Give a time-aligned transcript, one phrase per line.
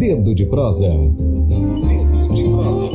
[0.00, 0.88] Dedo de prosa.
[0.88, 2.86] Dedo de prosa.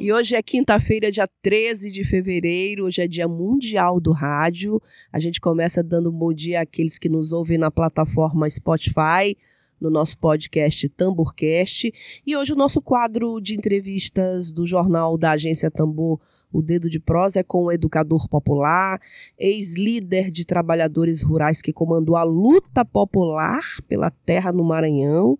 [0.00, 4.80] E hoje é quinta-feira, dia 13 de fevereiro, hoje é dia mundial do rádio.
[5.12, 9.36] A gente começa dando um bom dia àqueles que nos ouvem na plataforma Spotify,
[9.78, 11.92] no nosso podcast Tamborcast.
[12.26, 16.18] E hoje o nosso quadro de entrevistas do jornal da agência Tambor,
[16.52, 19.00] o Dedo de Prosa, é com o educador popular,
[19.38, 25.38] ex-líder de trabalhadores rurais que comandou a luta popular pela terra no Maranhão.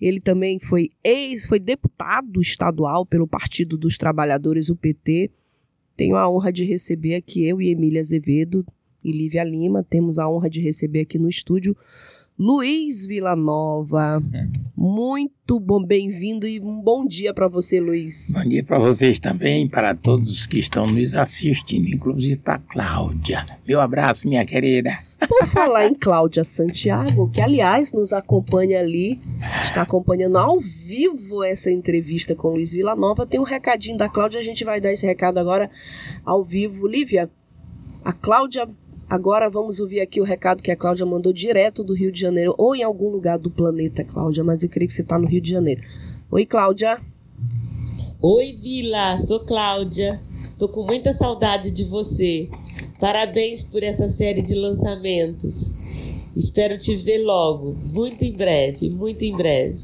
[0.00, 5.30] Ele também foi ex, foi deputado estadual pelo Partido dos Trabalhadores, o PT.
[5.96, 8.64] Tenho a honra de receber aqui eu e Emília Azevedo
[9.02, 9.82] e Lívia Lima.
[9.88, 11.74] Temos a honra de receber aqui no estúdio
[12.38, 14.22] Luiz Villanova.
[14.76, 18.30] Muito bom, bem-vindo e um bom dia para você, Luiz.
[18.30, 23.46] Bom dia para vocês também, para todos que estão nos assistindo, inclusive para Cláudia.
[23.66, 24.98] Meu abraço, minha querida.
[25.26, 29.18] Por falar em Cláudia Santiago, que aliás nos acompanha ali,
[29.64, 34.44] está acompanhando ao vivo essa entrevista com Luiz Villanova, tem um recadinho da Cláudia, a
[34.44, 35.70] gente vai dar esse recado agora
[36.22, 36.86] ao vivo.
[36.86, 37.30] Lívia,
[38.04, 38.68] a Cláudia
[39.08, 42.56] Agora vamos ouvir aqui o recado que a Cláudia mandou direto do Rio de Janeiro,
[42.58, 45.40] ou em algum lugar do planeta, Cláudia, mas eu creio que você está no Rio
[45.40, 45.80] de Janeiro.
[46.28, 47.00] Oi, Cláudia.
[48.20, 50.20] Oi, Vila, sou Cláudia.
[50.58, 52.50] Tô com muita saudade de você.
[52.98, 55.72] Parabéns por essa série de lançamentos.
[56.34, 59.78] Espero te ver logo, muito em breve, muito em breve.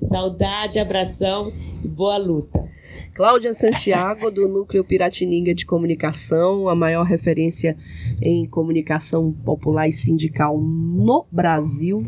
[0.00, 1.52] Saudade, abração
[1.84, 2.69] e boa luta.
[3.14, 7.76] Cláudia Santiago, do Núcleo Piratininga de Comunicação, a maior referência
[8.22, 12.02] em comunicação popular e sindical no Brasil,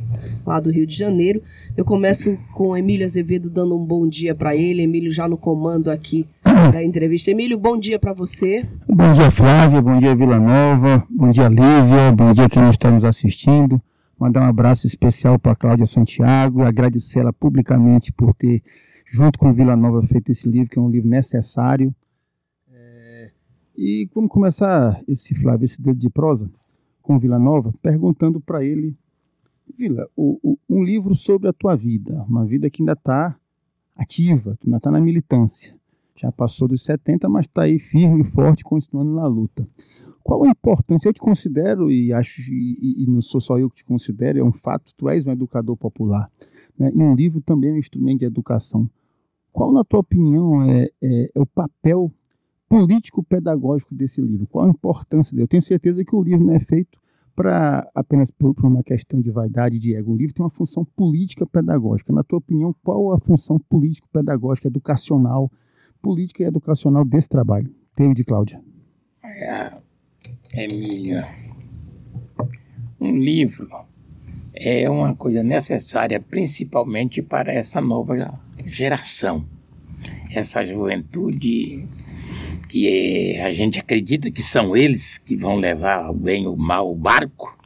[0.46, 1.42] lá do Rio de Janeiro.
[1.76, 4.82] Eu começo com Emílio Azevedo dando um bom dia para ele.
[4.82, 6.26] Emílio já no comando aqui
[6.72, 7.30] da entrevista.
[7.30, 8.64] Emílio, bom dia para você.
[8.88, 9.82] Bom dia, Flávia.
[9.82, 11.04] Bom dia, Vila Nova.
[11.10, 12.12] Bom dia, Lívia.
[12.14, 13.80] Bom dia quem está nos assistindo.
[14.18, 18.62] Mandar um abraço especial para Cláudia Santiago e agradecer ela publicamente por ter
[19.12, 21.94] junto com Vila Nova, feito esse livro, que é um livro necessário.
[22.72, 23.30] É,
[23.76, 26.50] e vamos começar esse, Flávio, esse dedo de prosa
[27.02, 28.96] com Vila Nova, perguntando para ele,
[29.76, 33.36] Vila, o, o, um livro sobre a tua vida, uma vida que ainda está
[33.94, 35.76] ativa, ainda está na militância.
[36.16, 39.68] Já passou dos 70, mas está aí firme e forte, continuando na luta.
[40.22, 41.08] Qual a importância?
[41.08, 44.42] Eu te considero, e acho, e, e não sou só eu que te considero, é
[44.42, 46.30] um fato, tu és um educador popular.
[46.78, 46.90] Né?
[46.94, 48.88] E um livro também é um instrumento de educação.
[49.52, 52.10] Qual, na tua opinião, é, é, é o papel
[52.68, 54.46] político-pedagógico desse livro?
[54.46, 55.44] Qual a importância dele?
[55.44, 56.98] Eu tenho certeza que o livro não é feito
[57.34, 60.12] para apenas por, por, uma questão de vaidade de ego.
[60.12, 62.12] O livro tem uma função política pedagógica.
[62.12, 65.50] Na tua opinião, qual a função político pedagógica, educacional,
[66.00, 67.72] política e educacional desse trabalho?
[68.14, 68.60] de Cláudia.
[69.22, 69.70] É,
[70.54, 71.28] Emília,
[73.00, 73.68] um livro
[74.54, 79.44] é uma coisa necessária, principalmente para essa nova geração,
[80.30, 81.86] essa juventude
[82.68, 82.88] que
[83.36, 87.56] é, a gente acredita que são eles que vão levar bem ou mal o barco,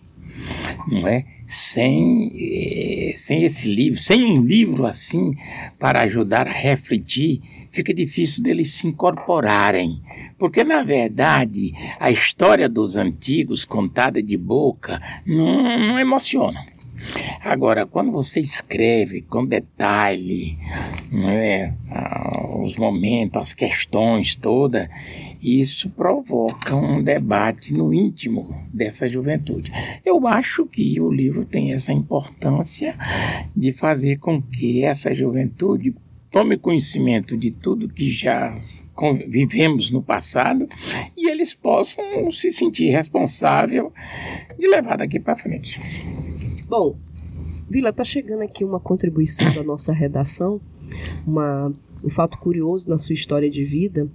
[0.88, 1.24] não é?
[1.46, 5.32] Sem, é, sem esse livro, sem um livro assim
[5.78, 10.00] para ajudar a refletir, fica difícil deles se incorporarem.
[10.36, 16.75] Porque, na verdade, a história dos antigos, contada de boca, não, não emociona.
[17.42, 20.56] Agora, quando você escreve com detalhe
[21.12, 21.74] né,
[22.58, 24.88] os momentos, as questões todas,
[25.42, 29.70] isso provoca um debate no íntimo dessa juventude.
[30.04, 32.94] Eu acho que o livro tem essa importância
[33.56, 35.94] de fazer com que essa juventude
[36.30, 38.60] tome conhecimento de tudo que já
[39.28, 40.68] vivemos no passado
[41.16, 43.92] e eles possam se sentir responsável
[44.58, 45.80] de levar daqui para frente.
[46.68, 46.98] Bom,
[47.70, 50.60] Vila, está chegando aqui uma contribuição da nossa redação,
[51.24, 51.70] uma,
[52.04, 54.08] um fato curioso na sua história de vida,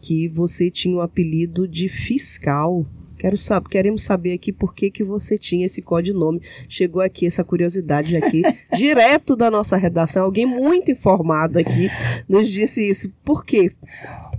[0.00, 2.84] que você tinha o um apelido de fiscal.
[3.16, 6.42] Quero saber, queremos saber aqui por que, que você tinha esse codinome.
[6.68, 8.42] Chegou aqui essa curiosidade aqui,
[8.76, 10.24] direto da nossa redação.
[10.24, 11.88] Alguém muito informado aqui
[12.28, 13.12] nos disse isso.
[13.24, 13.70] Por quê?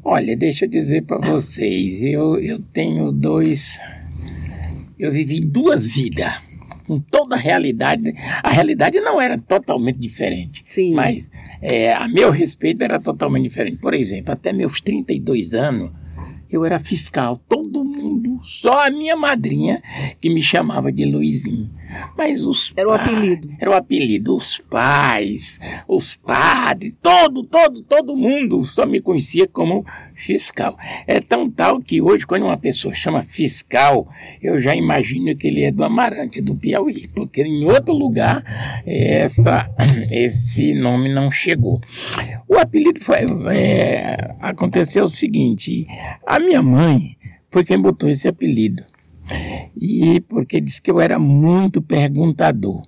[0.04, 3.80] Olha, deixa eu dizer para vocês, eu, eu tenho dois.
[5.00, 6.52] Eu vivi duas vidas
[6.94, 8.14] com toda a realidade.
[8.44, 10.64] A realidade não era totalmente diferente.
[10.68, 10.94] Sim.
[10.94, 11.30] Mas
[11.62, 13.78] é, a meu respeito era totalmente diferente.
[13.78, 15.92] Por exemplo, até meus 32 anos,
[16.50, 17.42] eu era fiscal.
[17.50, 19.82] Todo mundo, só a minha madrinha,
[20.22, 21.68] que me chamava de Luizinho.
[22.18, 23.50] Mas os Era o apelido.
[23.60, 24.36] Era o apelido.
[24.36, 30.78] Os pais, os padres, todo, todo, todo mundo só me conhecia como fiscal.
[31.08, 34.08] É tão tal que hoje, quando uma pessoa chama fiscal,
[34.42, 38.44] eu já imagino que ele é do Amarante, do Piauí, porque em outro lugar
[38.86, 39.70] essa,
[40.12, 41.82] esse nome não chegou.
[42.48, 43.18] O apelido foi.
[43.56, 45.88] é, aconteceu o seguinte:
[46.26, 47.18] a minha mãe
[47.52, 48.84] foi quem botou esse apelido.
[49.76, 52.84] E porque disse que eu era muito perguntador.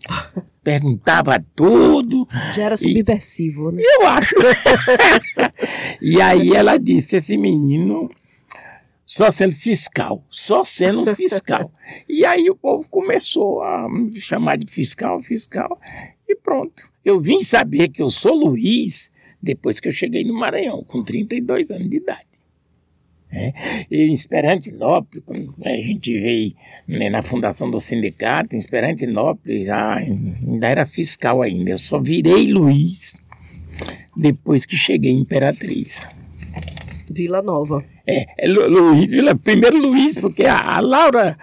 [0.64, 3.84] Perguntava tudo, Já era subversivo, né?
[3.84, 4.36] eu acho.
[6.02, 8.10] e aí ela disse: esse menino
[9.06, 11.72] só sendo fiscal, só sendo um fiscal.
[12.10, 15.80] e aí o povo começou a me chamar de fiscal, fiscal,
[16.28, 16.90] e pronto.
[17.04, 21.70] Eu vim saber que eu sou Luiz depois que eu cheguei no Maranhão, com 32
[21.70, 22.26] anos de idade.
[23.36, 23.54] É,
[23.92, 25.24] e em Esperantinópolis,
[25.62, 26.54] a gente veio
[26.88, 31.72] né, na fundação do sindicato, em Esperantinópolis, já ainda era fiscal ainda.
[31.72, 33.22] Eu só virei Luiz
[34.16, 36.00] depois que cheguei em Imperatriz.
[37.10, 37.84] Vila Nova.
[38.08, 41.38] É, é Lu- Luiz, Vila- primeiro Luiz, porque a, a Laura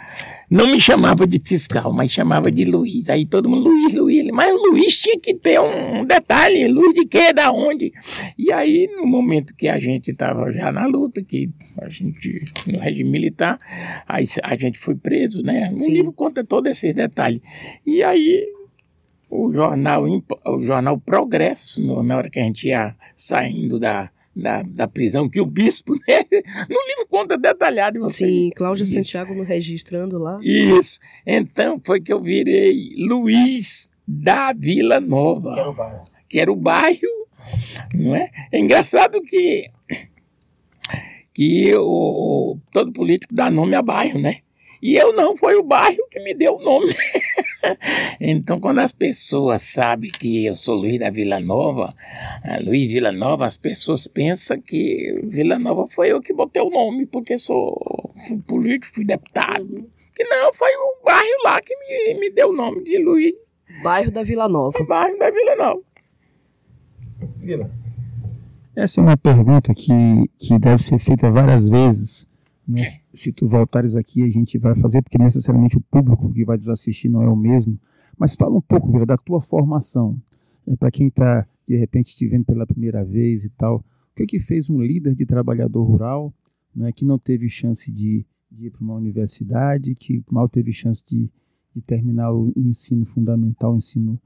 [0.51, 3.09] não me chamava de fiscal, mas chamava de Luiz.
[3.09, 4.25] Aí todo mundo, Luiz, Luiz.
[4.33, 7.91] Mas o Luiz tinha que ter um detalhe, Luiz de quê, da onde?
[8.39, 11.51] E aí, no momento que a gente estava já na luta, que
[11.81, 13.59] a gente, no regime militar,
[14.07, 15.73] aí a gente foi preso, né?
[15.75, 15.91] O Sim.
[15.93, 17.41] livro conta todos esses detalhes.
[17.87, 18.45] E aí,
[19.31, 24.89] o jornal, o jornal Progresso, na hora que a gente ia saindo da, da, da
[24.89, 26.25] prisão, que o bispo, né?
[26.69, 28.01] No livro conta detalhado.
[28.01, 28.95] Você Sim, Cláudia Isso.
[28.95, 30.39] Santiago no registrando lá.
[30.43, 30.99] Isso.
[31.27, 35.55] Então foi que eu virei Luiz da Vila Nova,
[36.29, 37.01] que era o bairro,
[37.95, 38.31] não é?
[38.51, 39.71] É engraçado que
[41.35, 44.39] que o- todo político dá nome a bairro, né?
[44.83, 46.93] E eu não, foi o bairro que me deu o nome.
[48.21, 51.95] então, quando as pessoas sabem que eu sou Luiz da Vila Nova,
[52.45, 56.69] ah, Luiz Vila Nova, as pessoas pensam que Vila Nova foi eu que botei o
[56.69, 59.89] nome, porque sou fui político, fui deputado.
[60.17, 63.35] Que não, foi o bairro lá que me, me deu o nome de Luiz,
[63.85, 64.83] Bairro da Vila Nova.
[64.83, 65.83] o bairro da Vila Nova.
[68.75, 69.93] Essa é uma pergunta que,
[70.39, 72.27] que deve ser feita várias vezes.
[72.67, 72.85] Né?
[73.13, 76.69] Se tu voltares aqui, a gente vai fazer, porque necessariamente o público que vai nos
[76.69, 77.79] assistir não é o mesmo.
[78.17, 80.21] Mas fala um pouco, Vila, da tua formação.
[80.79, 83.79] Para quem está, de repente, te vendo pela primeira vez e tal.
[83.79, 86.33] O que, que fez um líder de trabalhador rural
[86.75, 91.03] né, que não teve chance de, de ir para uma universidade, que mal teve chance
[91.05, 91.31] de,
[91.75, 94.21] de terminar o, o ensino fundamental, o ensino,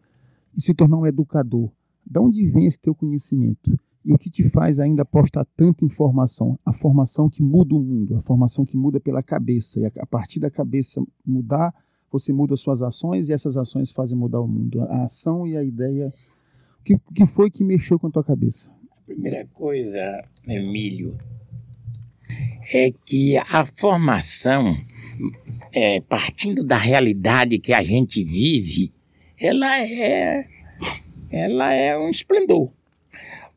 [0.56, 1.70] e se tornar um educador?
[2.04, 3.78] Da onde vem esse teu conhecimento?
[4.06, 6.56] E o que te faz ainda apostar tanta informação?
[6.64, 9.80] A formação que muda o mundo, a formação que muda pela cabeça.
[9.80, 11.74] E a, a partir da cabeça mudar,
[12.08, 14.80] você muda suas ações e essas ações fazem mudar o mundo.
[14.82, 16.14] A ação e a ideia.
[16.78, 18.70] O que, que foi que mexeu com a tua cabeça?
[19.04, 21.18] Primeira coisa, Emílio,
[22.72, 24.76] é que a formação,
[25.72, 28.92] é, partindo da realidade que a gente vive,
[29.36, 30.46] ela é,
[31.28, 32.75] ela é um esplendor.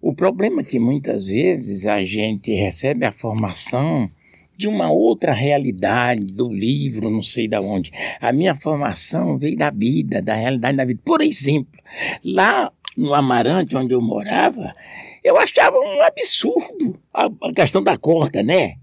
[0.02, 4.10] O problema é que muitas vezes a gente recebe a formação
[4.56, 7.92] de uma outra realidade, do livro, não sei da onde.
[8.20, 11.02] A minha formação veio da vida, da realidade da vida.
[11.04, 11.80] Por exemplo,
[12.24, 14.76] lá no Amarante, onde eu morava,
[15.24, 18.76] eu achava um absurdo a, a questão da corda, né?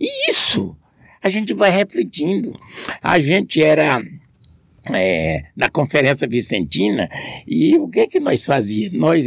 [0.00, 0.76] E isso
[1.22, 2.58] a gente vai refletindo.
[3.02, 4.02] A gente era
[4.92, 7.08] é, na Conferência Vicentina
[7.46, 8.98] e o que que nós fazíamos?
[8.98, 9.26] Nós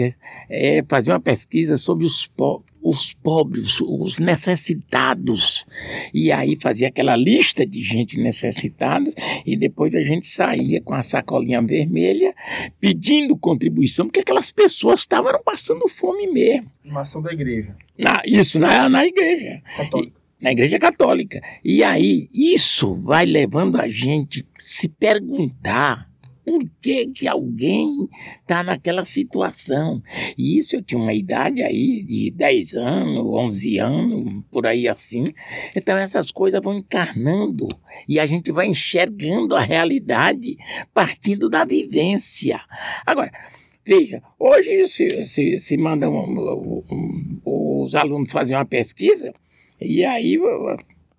[0.50, 5.66] é, fazíamos uma pesquisa sobre os, po os pobres, os necessitados.
[6.14, 9.12] E aí fazia aquela lista de gente necessitada
[9.46, 12.34] e depois a gente saía com a sacolinha vermelha
[12.80, 16.70] pedindo contribuição, porque aquelas pessoas estavam passando fome mesmo.
[16.84, 20.21] Uma ação da igreja Na, isso na, na igreja católica.
[20.42, 21.42] Na igreja católica.
[21.64, 26.12] E aí, isso vai levando a gente se perguntar
[26.44, 28.10] por que, que alguém
[28.42, 30.02] está naquela situação.
[30.38, 35.24] E isso eu tinha uma idade aí de 10 anos, 11 anos, por aí assim.
[35.76, 37.68] Então essas coisas vão encarnando
[38.08, 40.58] e a gente vai enxergando a realidade
[40.94, 42.60] partindo da vivência.
[43.06, 43.32] Agora,
[43.86, 49.34] veja, hoje se, se, se mandam um, um, os alunos fazem uma pesquisa,
[49.82, 50.38] e aí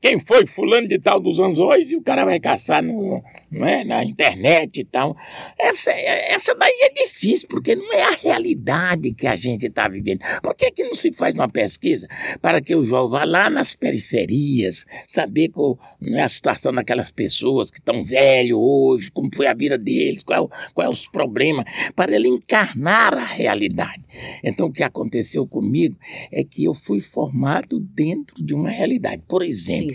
[0.03, 3.85] quem foi fulano de tal dos anzóis e o cara vai caçar no, não é,
[3.85, 5.17] na internet e tal.
[5.57, 10.21] Essa, essa daí é difícil, porque não é a realidade que a gente está vivendo.
[10.43, 12.09] Por que, que não se faz uma pesquisa
[12.41, 17.71] para que o jovem vá lá nas periferias, saber qual é a situação daquelas pessoas
[17.71, 22.13] que estão velhos hoje, como foi a vida deles, qual, qual é os problemas, para
[22.13, 24.03] ele encarnar a realidade.
[24.43, 25.97] Então, o que aconteceu comigo
[26.33, 29.23] é que eu fui formado dentro de uma realidade.
[29.29, 29.92] Por exemplo,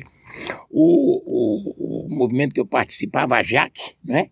[0.70, 4.30] o, o, o, movimento que eu participava, a JAC, né?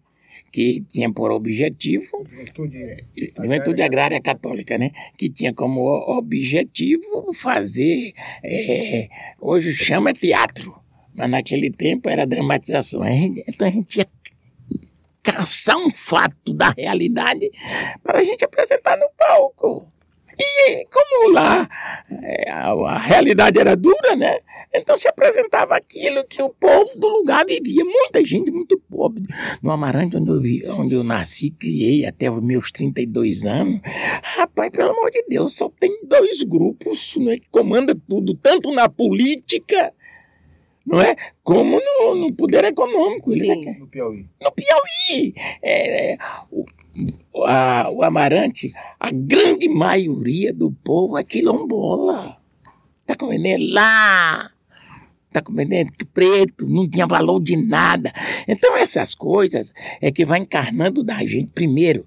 [0.51, 3.05] que tinha por objetivo Juventude,
[3.37, 4.91] Juventude Agrária Católica, né?
[5.17, 5.81] que tinha como
[6.17, 9.09] objetivo fazer, é,
[9.39, 10.73] hoje chama teatro,
[11.13, 13.01] mas naquele tempo era dramatização.
[13.47, 14.07] Então a gente tinha
[15.25, 17.51] caçar um fato da realidade
[18.03, 19.91] para a gente apresentar no palco.
[20.37, 21.67] E como lá
[22.09, 24.39] é, a, a, realidade era dura, né?
[24.73, 27.83] Então se apresentava aquilo que o povo do lugar vivia.
[27.83, 29.23] Muita gente muito pobre.
[29.61, 33.79] No Amarante, onde eu, vi, onde eu nasci, criei até os meus 32 anos.
[33.83, 38.89] Rapaz, pelo amor de Deus, só tem dois grupos né, que comandam tudo, tanto na
[38.89, 39.93] política
[40.85, 41.15] não é?
[41.43, 43.31] Como no, no poder econômico.
[43.31, 44.27] Eles Sim, no Piauí.
[44.39, 45.33] No Piauí.
[45.61, 46.17] É, é,
[46.51, 46.63] o,
[47.45, 52.37] a, o Amarante, a grande maioria do povo é quilombola.
[53.05, 54.49] Tá comendo lá,
[55.31, 58.11] tá comendo preto, não tinha valor de nada.
[58.47, 61.51] Então essas coisas é que vai encarnando da gente.
[61.51, 62.05] Primeiro,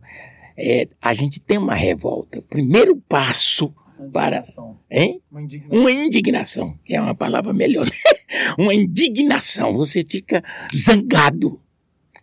[0.56, 2.42] é, a gente tem uma revolta.
[2.42, 3.72] Primeiro passo
[4.12, 4.42] para
[4.90, 5.20] hein?
[5.30, 5.80] Uma indignação.
[5.80, 7.88] uma indignação, que é uma palavra melhor.
[8.58, 9.74] uma indignação.
[9.74, 10.42] Você fica
[10.74, 11.60] zangado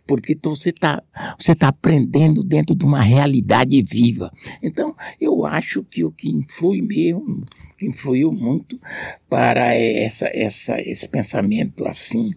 [0.06, 1.02] porque você está
[1.38, 4.32] você tá aprendendo dentro de uma realidade viva.
[4.62, 7.44] Então, eu acho que o que influi mesmo,
[7.80, 8.80] influiu muito
[9.28, 12.30] para essa, essa, esse pensamento assim,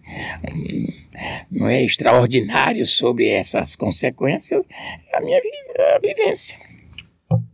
[1.50, 4.66] não é extraordinário sobre essas consequências,
[5.12, 6.58] é a minha a vivência.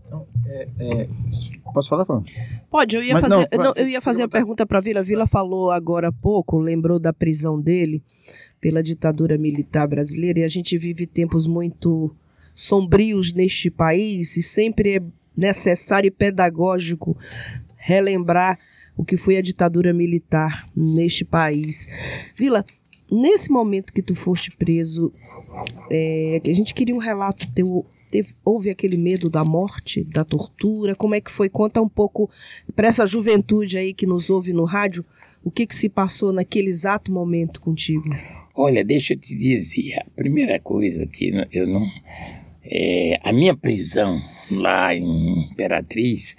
[0.06, 1.08] Então, é, é,
[1.72, 2.24] posso falar, Fábio?
[2.70, 5.02] Pode, eu ia Mas fazer, não, não, eu ia fazer a pergunta para a Vila.
[5.02, 8.02] Vila falou agora há pouco, lembrou da prisão dele
[8.60, 12.14] pela ditadura militar brasileira e a gente vive tempos muito
[12.54, 15.02] sombrios neste país e sempre é
[15.36, 17.16] necessário e pedagógico
[17.76, 18.58] relembrar
[18.96, 21.86] o que foi a ditadura militar neste país.
[22.34, 22.64] Vila,
[23.10, 25.12] nesse momento que tu foste preso,
[25.90, 27.84] é, a gente queria um relato teu.
[28.10, 30.94] Teve, houve aquele medo da morte, da tortura?
[30.94, 31.48] Como é que foi?
[31.48, 32.30] Conta um pouco
[32.74, 35.04] para essa juventude aí que nos ouve no rádio,
[35.44, 38.08] o que, que se passou naquele exato momento contigo?
[38.58, 41.86] Olha, deixa eu te dizer, a primeira coisa que eu não.
[42.64, 44.18] É, a minha prisão
[44.50, 46.34] lá em Imperatriz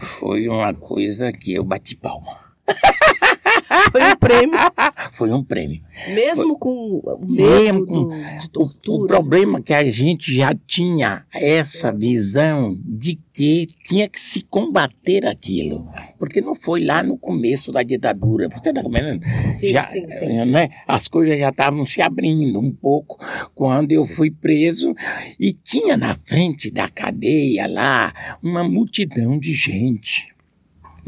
[0.00, 2.38] foi uma coisa que eu bati palma.
[3.92, 4.58] Foi um prêmio.
[5.12, 5.82] Foi um prêmio.
[6.08, 8.08] Mesmo Foi, com o mesmo com
[8.40, 9.00] de tortura.
[9.00, 14.20] O, o problema é que a gente já tinha essa visão de que tinha que
[14.20, 15.86] se combater aquilo.
[16.18, 18.48] Porque não foi lá no começo da ditadura.
[18.48, 19.24] Você está comendo?
[19.54, 20.70] Sim, já, sim, sim, né?
[20.86, 23.18] As coisas já estavam se abrindo um pouco
[23.54, 24.94] quando eu fui preso
[25.38, 30.37] e tinha na frente da cadeia lá uma multidão de gente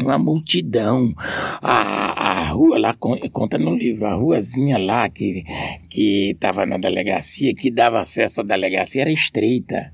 [0.02, 1.14] uma multidão.
[1.62, 5.44] A, a rua lá, conta no livro, a ruazinha lá que
[5.90, 9.92] estava na delegacia, que dava acesso à delegacia, era estreita.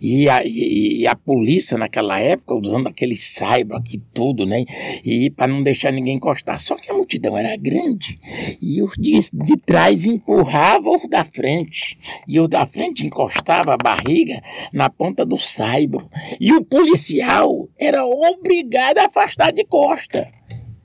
[0.00, 4.64] E a, e, a polícia naquela época usando aquele saibro aqui tudo, né?
[5.04, 6.60] E para não deixar ninguém encostar.
[6.60, 8.18] Só que a multidão era grande
[8.60, 11.98] e os de, de trás empurravam os da frente.
[12.26, 14.42] E os da frente encostava a barriga
[14.72, 16.08] na ponta do saibro.
[16.40, 20.30] E o policial era obrigado a afastar de costa.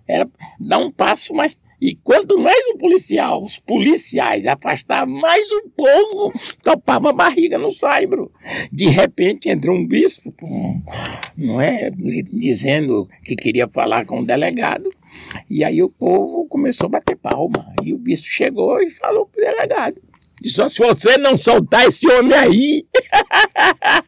[0.07, 5.69] Era dar um passo mais e quanto mais o policial, os policiais afastavam, mais o
[5.69, 8.31] povo topava a barriga no saibro.
[8.71, 10.33] De repente entrou um bispo,
[11.37, 11.91] não é,
[12.33, 14.91] dizendo que queria falar com o delegado.
[15.47, 17.71] E aí o povo começou a bater palma.
[17.83, 20.01] E o bispo chegou e falou o delegado.
[20.41, 22.87] Disse, se você não soltar esse homem aí.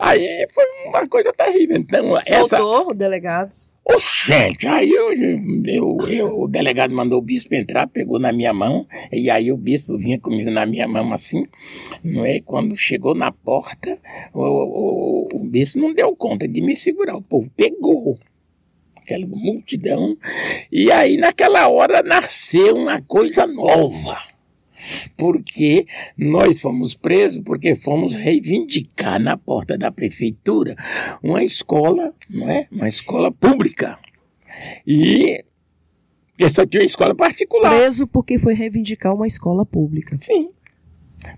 [0.00, 1.76] aí foi uma coisa terrível.
[1.76, 2.08] Então,
[2.48, 2.90] Soltou essa...
[2.90, 3.54] o delegado.
[3.90, 5.12] Oxente, aí eu,
[5.64, 9.56] eu, eu, o delegado mandou o bispo entrar, pegou na minha mão, e aí o
[9.56, 11.42] bispo vinha comigo na minha mão assim,
[12.04, 12.38] não é?
[12.40, 13.98] Quando chegou na porta,
[14.34, 18.18] o, o, o bispo não deu conta de me segurar, o povo pegou
[18.96, 20.18] aquela multidão,
[20.70, 24.18] e aí naquela hora nasceu uma coisa nova
[25.16, 30.76] porque nós fomos presos porque fomos reivindicar na porta da prefeitura
[31.22, 32.66] uma escola, não é?
[32.70, 33.98] Uma escola pública.
[34.86, 35.44] E
[36.38, 37.76] Porque só tinha escola particular.
[37.76, 40.16] Preso porque foi reivindicar uma escola pública.
[40.16, 40.50] Sim.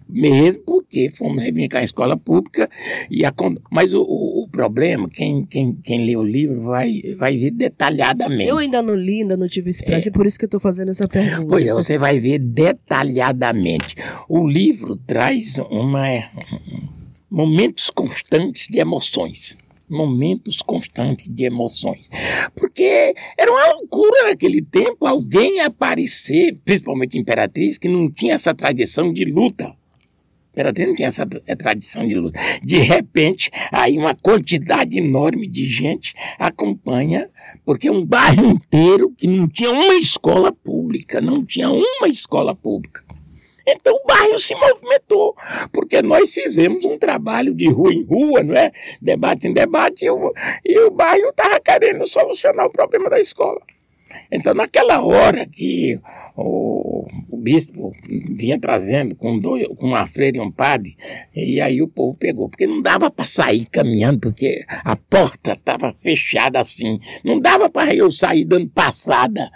[0.06, 2.68] Mesmo porque fomos reivindicar a escola pública.
[3.10, 3.32] E a,
[3.70, 4.02] mas o,
[4.50, 8.48] problema, quem, quem, quem lê o livro vai, vai ver detalhadamente.
[8.48, 10.10] Eu ainda não li, ainda não tive esse prazer, é.
[10.10, 11.48] por isso que eu estou fazendo essa pergunta.
[11.48, 13.94] Pois é, você vai ver detalhadamente.
[14.28, 16.04] O livro traz uma,
[17.30, 19.56] momentos constantes de emoções
[19.90, 22.08] momentos constantes de emoções.
[22.54, 29.12] Porque era uma loucura naquele tempo alguém aparecer, principalmente Imperatriz, que não tinha essa tradição
[29.12, 29.74] de luta.
[30.60, 31.26] Imperatriz não tinha essa
[31.56, 32.38] tradição de luta.
[32.62, 37.30] De repente, aí uma quantidade enorme de gente acompanha,
[37.64, 43.02] porque um bairro inteiro que não tinha uma escola pública, não tinha uma escola pública.
[43.66, 45.34] Então o bairro se movimentou,
[45.72, 48.72] porque nós fizemos um trabalho de rua em rua, não é?
[49.00, 50.32] Debate em debate, e o,
[50.64, 53.60] e o bairro estava querendo solucionar o problema da escola.
[54.30, 55.98] Então, naquela hora que
[56.36, 60.96] o, o bispo vinha trazendo com, dois, com uma freira e um padre,
[61.34, 65.92] e aí o povo pegou, porque não dava para sair caminhando, porque a porta estava
[65.92, 69.50] fechada assim, não dava para eu sair dando passada,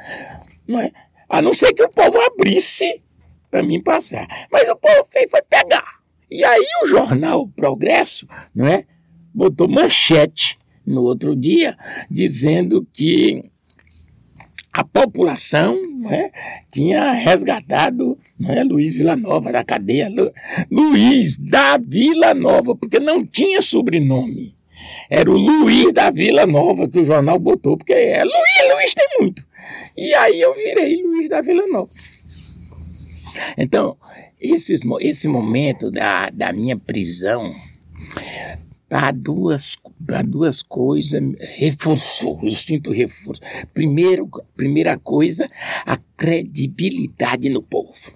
[0.67, 0.93] não é?
[1.29, 3.03] A não ser que o povo abrisse
[3.51, 4.27] para mim passar.
[4.51, 6.01] Mas o povo fez foi pegar.
[6.31, 8.85] E aí o jornal Progresso, não é?
[9.33, 11.77] Botou manchete no outro dia
[12.11, 13.51] dizendo que
[14.75, 15.79] a população
[16.11, 16.33] é,
[16.69, 20.09] tinha resgatado não é, Luiz Vila Nova da cadeia.
[20.09, 20.33] Lu,
[20.69, 24.53] Luiz da Vila Nova, porque não tinha sobrenome.
[25.09, 29.07] Era o Luiz da Vila Nova que o jornal botou, porque é Luiz, Luiz tem
[29.21, 29.47] muito.
[29.97, 31.93] E aí eu virei Luiz da Vila Nova.
[33.57, 33.97] Então,
[34.41, 37.55] esses, esse momento da, da minha prisão,
[38.89, 39.77] para duas,
[40.27, 41.23] duas coisas,
[41.57, 43.41] reforçou, eu sinto reforço.
[43.73, 45.51] Primeiro, primeira coisa,
[45.85, 48.13] a credibilidade no povo.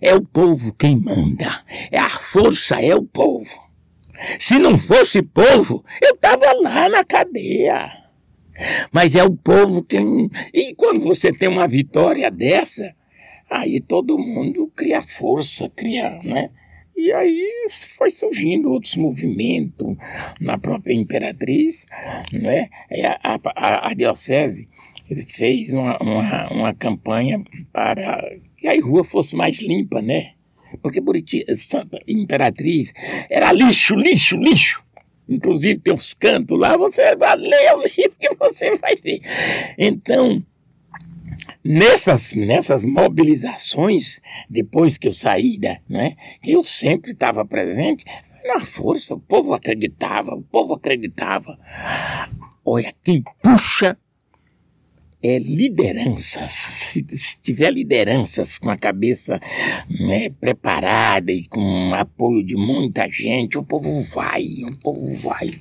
[0.00, 3.70] É o povo quem manda, é a força, é o povo.
[4.38, 7.90] Se não fosse povo, eu estava lá na cadeia.
[8.92, 10.30] Mas é o povo quem.
[10.52, 12.94] E quando você tem uma vitória dessa,
[13.50, 16.50] Aí todo mundo cria força, cria, né?
[17.00, 17.66] E aí
[17.96, 19.96] foi surgindo outros movimentos
[20.38, 21.86] na própria Imperatriz,
[22.30, 22.68] né?
[23.24, 24.68] A, a, a diocese
[25.34, 27.42] fez uma, uma, uma, campanha
[27.72, 28.22] para
[28.58, 30.32] que a rua fosse mais limpa, né?
[30.82, 32.92] Porque Buriti, Santa Imperatriz
[33.30, 34.84] era lixo, lixo, lixo.
[35.26, 39.22] Inclusive tem uns cantos lá, você vai ler o livro que você vai ver.
[39.78, 40.44] Então,
[41.62, 48.04] Nessas, nessas mobilizações, depois que eu saí, da, né, eu sempre estava presente
[48.44, 51.58] na força, o povo acreditava, o povo acreditava.
[52.64, 53.98] Olha, quem puxa
[55.22, 56.52] é lideranças.
[56.52, 59.38] Se, se, tiver lideranças com a cabeça
[59.88, 65.60] né, preparada e com apoio de muita gente, o povo vai, o povo vai.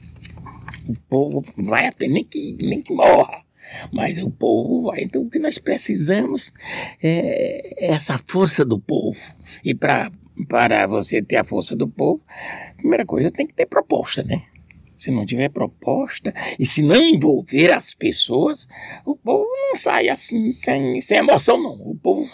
[0.87, 3.43] O povo vai até nem que, nem que morra.
[3.91, 5.01] Mas o povo vai.
[5.01, 6.51] Então, o que nós precisamos
[7.01, 9.19] é essa força do povo.
[9.63, 10.11] E para
[10.87, 12.21] você ter a força do povo,
[12.71, 14.43] a primeira coisa tem que ter proposta, né?
[14.99, 18.67] Se não tiver proposta e se não envolver as pessoas,
[19.05, 21.71] o povo não sai assim sem, sem emoção, não.
[21.71, 22.29] O povo,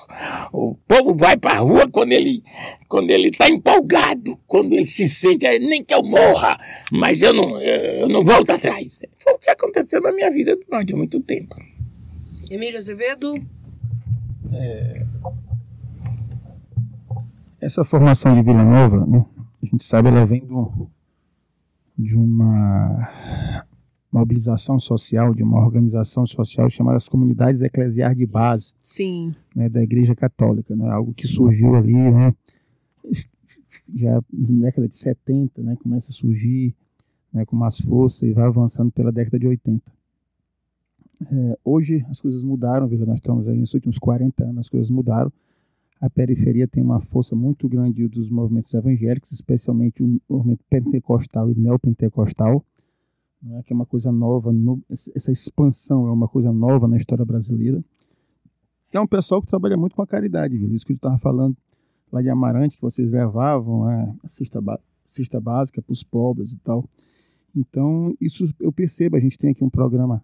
[0.51, 2.41] o povo vai para a rua quando ele
[2.87, 6.59] quando ele está empolgado, quando ele se sente, nem que eu morra,
[6.91, 9.03] mas eu não, eu não volto atrás.
[9.19, 11.55] Foi o que aconteceu na minha vida durante muito tempo.
[12.49, 13.31] Emílio Azevedo?
[14.51, 15.05] É...
[17.61, 19.23] Essa formação de Vila Nova, né,
[19.61, 20.89] a gente sabe, ela vem do,
[21.97, 23.09] de uma
[24.11, 28.73] mobilização social, de uma organização social chamada as Comunidades Eclesiais de Base.
[28.81, 29.35] Sim.
[29.53, 32.33] Né, da Igreja Católica, né, algo que surgiu ali, né,
[33.93, 36.73] já na década de 70, né, começa a surgir
[37.33, 39.91] né, com mais força e vai avançando pela década de 80.
[41.31, 44.89] É, hoje as coisas mudaram, Vila, nós estamos aí nos últimos 40 anos, as coisas
[44.89, 45.31] mudaram
[45.99, 51.55] a periferia tem uma força muito grande dos movimentos evangélicos, especialmente o movimento pentecostal e
[51.55, 52.65] neopentecostal,
[53.41, 57.23] né, que é uma coisa nova, no, essa expansão é uma coisa nova na história
[57.23, 57.83] brasileira.
[58.91, 60.73] É um pessoal que trabalha muito com a caridade, viu?
[60.73, 61.55] isso que eu estava falando
[62.11, 64.61] lá de Amarante, que vocês levavam é, a cesta,
[65.03, 66.87] cesta básica para os pobres e tal.
[67.55, 70.23] Então, isso eu percebo, a gente tem aqui um programa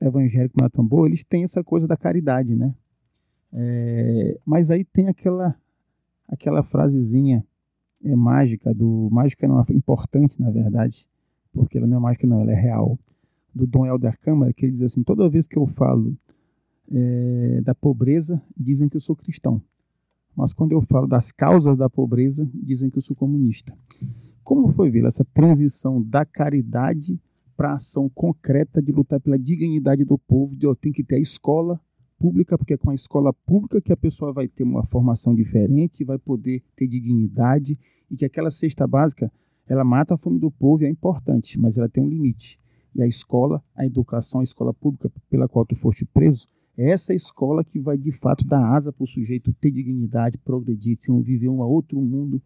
[0.00, 2.74] evangélico na Tambor, eles têm essa coisa da caridade, né?
[3.52, 5.56] É, mas aí tem aquela
[6.28, 7.46] aquela frasezinha
[8.02, 11.06] é, mágica do mágica não é importante na verdade
[11.52, 12.98] porque ela não é mágica não ela é real
[13.54, 16.16] do Dom Helder Câmara que ele diz assim toda vez que eu falo
[16.90, 19.60] é, da pobreza, dizem que eu sou cristão.
[20.34, 23.76] Mas quando eu falo das causas da pobreza, dizem que eu sou comunista.
[24.44, 27.18] Como foi, Vila, essa transição da caridade
[27.56, 31.16] para a ação concreta de lutar pela dignidade do povo, de eu tenho que ter
[31.16, 31.80] a escola
[32.18, 36.04] pública, porque é com a escola pública que a pessoa vai ter uma formação diferente,
[36.04, 37.78] vai poder ter dignidade,
[38.10, 39.30] e que aquela cesta básica,
[39.66, 42.58] ela mata a fome do povo e é importante, mas ela tem um limite.
[42.94, 47.14] E a escola, a educação, a escola pública pela qual tu foste preso, é essa
[47.14, 51.60] escola que vai de fato dar asa para o sujeito ter dignidade, progredir, viver um
[51.60, 52.40] outro mundo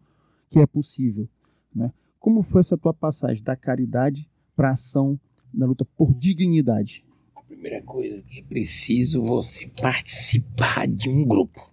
[0.49, 1.27] que é possível.
[1.73, 1.91] Né?
[2.19, 5.19] Como foi essa tua passagem da caridade para a ação
[5.53, 7.05] na luta por dignidade?
[7.51, 11.69] Primeira coisa que é preciso você participar de um grupo.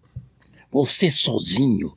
[0.73, 1.97] Você sozinho,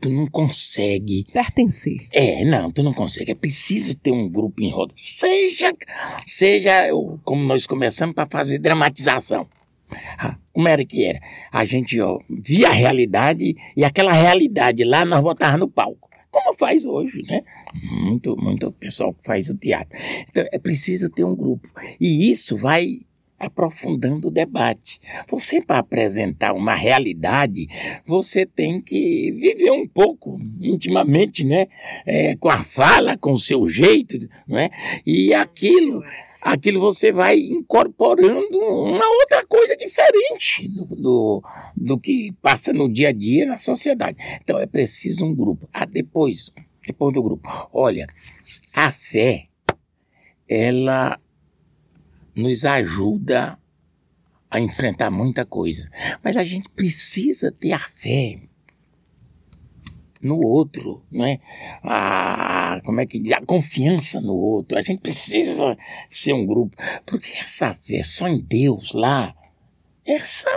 [0.00, 2.08] tu não consegue pertencer.
[2.10, 3.30] É, não, tu não consegue.
[3.30, 4.94] É preciso ter um grupo em roda.
[4.96, 5.74] Seja,
[6.26, 6.88] seja
[7.22, 9.46] como nós começamos para fazer dramatização.
[10.18, 11.20] Ah, como era que era?
[11.52, 16.08] A gente ó, via a realidade e aquela realidade lá nós botávamos no palco.
[16.30, 17.42] Como faz hoje, né?
[17.74, 19.98] Muito, muito pessoal que faz o teatro.
[20.30, 21.68] Então é preciso ter um grupo.
[22.00, 23.00] E isso vai
[23.38, 25.00] aprofundando o debate.
[25.28, 27.68] Você, para apresentar uma realidade,
[28.04, 31.68] você tem que viver um pouco intimamente, né?
[32.04, 34.70] É, com a fala, com o seu jeito, né?
[35.06, 36.02] E aquilo,
[36.42, 41.42] aquilo você vai incorporando uma outra coisa diferente do, do,
[41.76, 44.18] do que passa no dia a dia na sociedade.
[44.42, 45.68] Então é preciso um grupo.
[45.72, 46.50] Ah, depois,
[46.84, 47.48] depois do grupo.
[47.72, 48.06] Olha,
[48.74, 49.44] a fé,
[50.48, 51.18] ela
[52.38, 53.58] nos ajuda
[54.50, 55.90] a enfrentar muita coisa.
[56.22, 58.40] Mas a gente precisa ter a fé
[60.22, 61.40] no outro, não é?
[61.82, 63.32] A, como é que diz?
[63.32, 64.78] A confiança no outro.
[64.78, 65.76] A gente precisa
[66.08, 69.34] ser um grupo, porque essa fé só em Deus lá,
[70.06, 70.48] essa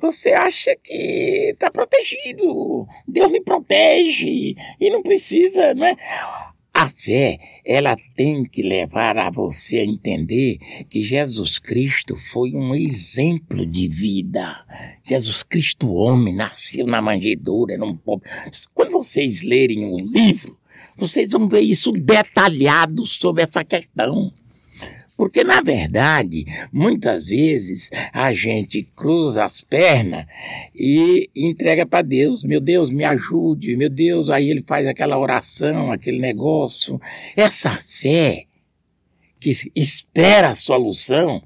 [0.00, 2.86] você acha que está protegido.
[3.06, 5.96] Deus me protege e não precisa, não é?
[6.78, 10.58] A fé, ela tem que levar a você a entender
[10.90, 14.62] que Jesus Cristo foi um exemplo de vida.
[15.02, 18.28] Jesus Cristo, homem, nasceu na manjedoura, era um pobre.
[18.74, 20.58] Quando vocês lerem o livro,
[20.98, 24.30] vocês vão ver isso detalhado sobre essa questão.
[25.16, 30.26] Porque, na verdade, muitas vezes a gente cruza as pernas
[30.74, 34.28] e entrega para Deus: meu Deus, me ajude, meu Deus.
[34.28, 37.00] Aí ele faz aquela oração, aquele negócio.
[37.34, 38.44] Essa fé
[39.40, 41.42] que espera a solução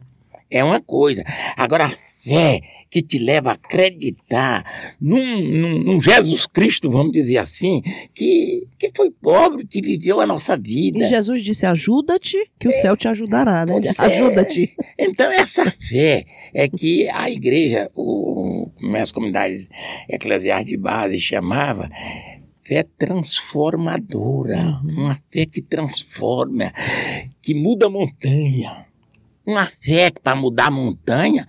[0.50, 1.24] é uma coisa.
[1.56, 4.64] Agora, a fé que te leva a acreditar
[5.00, 7.82] num, num, num, Jesus Cristo, vamos dizer assim,
[8.14, 10.98] que, que foi pobre, que viveu a nossa vida.
[10.98, 13.80] E Jesus disse: ajuda-te, que o é, céu te ajudará, né?
[13.98, 14.74] Ajuda-te.
[14.98, 19.68] Então, essa fé é que a igreja, o, como as comunidades
[20.08, 21.88] eclesiais de base chamava,
[22.62, 25.04] fé transformadora, uhum.
[25.04, 26.72] uma fé que transforma,
[27.42, 28.86] que muda a montanha.
[29.46, 31.46] Uma fé para mudar a montanha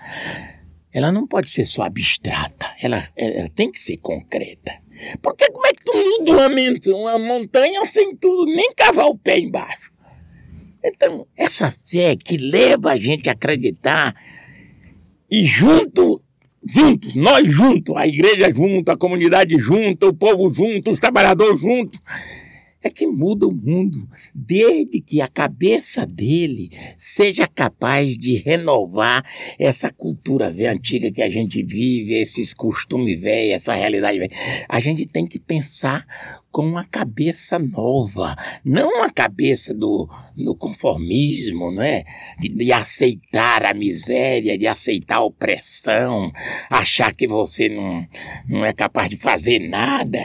[0.94, 4.74] ela não pode ser só abstrata, ela, ela tem que ser concreta.
[5.22, 6.48] Porque como é que tu muda
[6.94, 9.92] uma, uma montanha sem tu nem cavar o pé embaixo?
[10.84, 14.16] Então, essa fé que leva a gente a acreditar
[15.30, 16.22] e junto,
[16.68, 22.00] juntos, nós juntos, a igreja junto, a comunidade junto, o povo junto, os trabalhadores juntos,
[22.84, 29.24] é que muda o mundo, desde que a cabeça dele seja capaz de renovar
[29.60, 34.32] essa cultura véia, antiga que a gente vive, esses costumes velhos, essa realidade velha.
[34.68, 36.06] A gente tem que pensar
[36.52, 42.04] com uma cabeça nova, não a cabeça do, do conformismo, não é?
[42.40, 46.32] De, de, aceitar a miséria, de aceitar a opressão,
[46.70, 48.06] achar que você não,
[48.48, 50.20] não é capaz de fazer nada,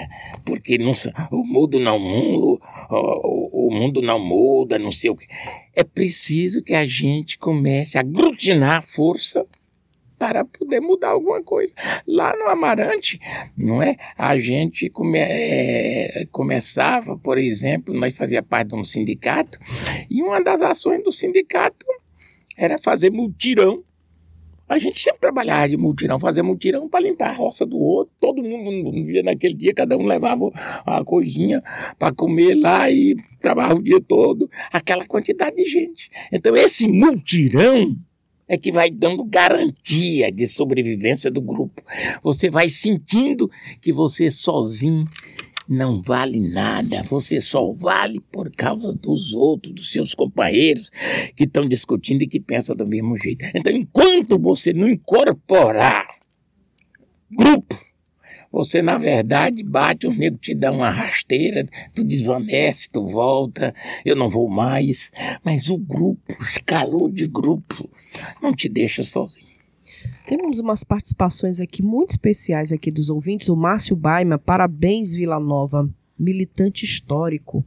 [0.44, 0.92] porque não,
[1.30, 5.26] o mundo não muda, o, o mundo não muda, não sei o que.
[5.74, 9.46] É preciso que a gente comece a aglutinar força
[10.18, 11.72] para poder mudar alguma coisa.
[12.06, 13.20] Lá no Amarante,
[13.56, 13.96] não é?
[14.16, 19.58] A gente come, é, começava, por exemplo, nós fazia parte de um sindicato,
[20.10, 21.86] e uma das ações do sindicato
[22.56, 23.84] era fazer multirão.
[24.68, 28.12] A gente sempre trabalhava de multirão, fazer multirão para limpar a roça do outro.
[28.18, 30.50] Todo mundo via naquele dia, cada um levava
[30.84, 31.62] a coisinha
[31.96, 36.10] para comer lá e trabalhava o dia todo, aquela quantidade de gente.
[36.32, 37.96] Então, esse multirão
[38.48, 41.82] é que vai dando garantia de sobrevivência do grupo.
[42.22, 45.06] Você vai sentindo que você sozinho
[45.68, 47.02] não vale nada.
[47.04, 50.90] Você só vale por causa dos outros, dos seus companheiros
[51.34, 53.44] que estão discutindo e que pensam do mesmo jeito.
[53.54, 56.06] Então, enquanto você não incorporar
[57.30, 57.85] grupo,
[58.56, 64.16] você na verdade bate, o nego te dá uma rasteira, tu desvanece, tu volta, eu
[64.16, 65.12] não vou mais.
[65.44, 67.86] Mas o grupo, esse calor de grupo,
[68.40, 69.46] não te deixa sozinho.
[70.26, 73.50] Temos umas participações aqui muito especiais aqui dos ouvintes.
[73.50, 75.86] O Márcio Baima, parabéns Vila Nova,
[76.18, 77.62] militante histórico.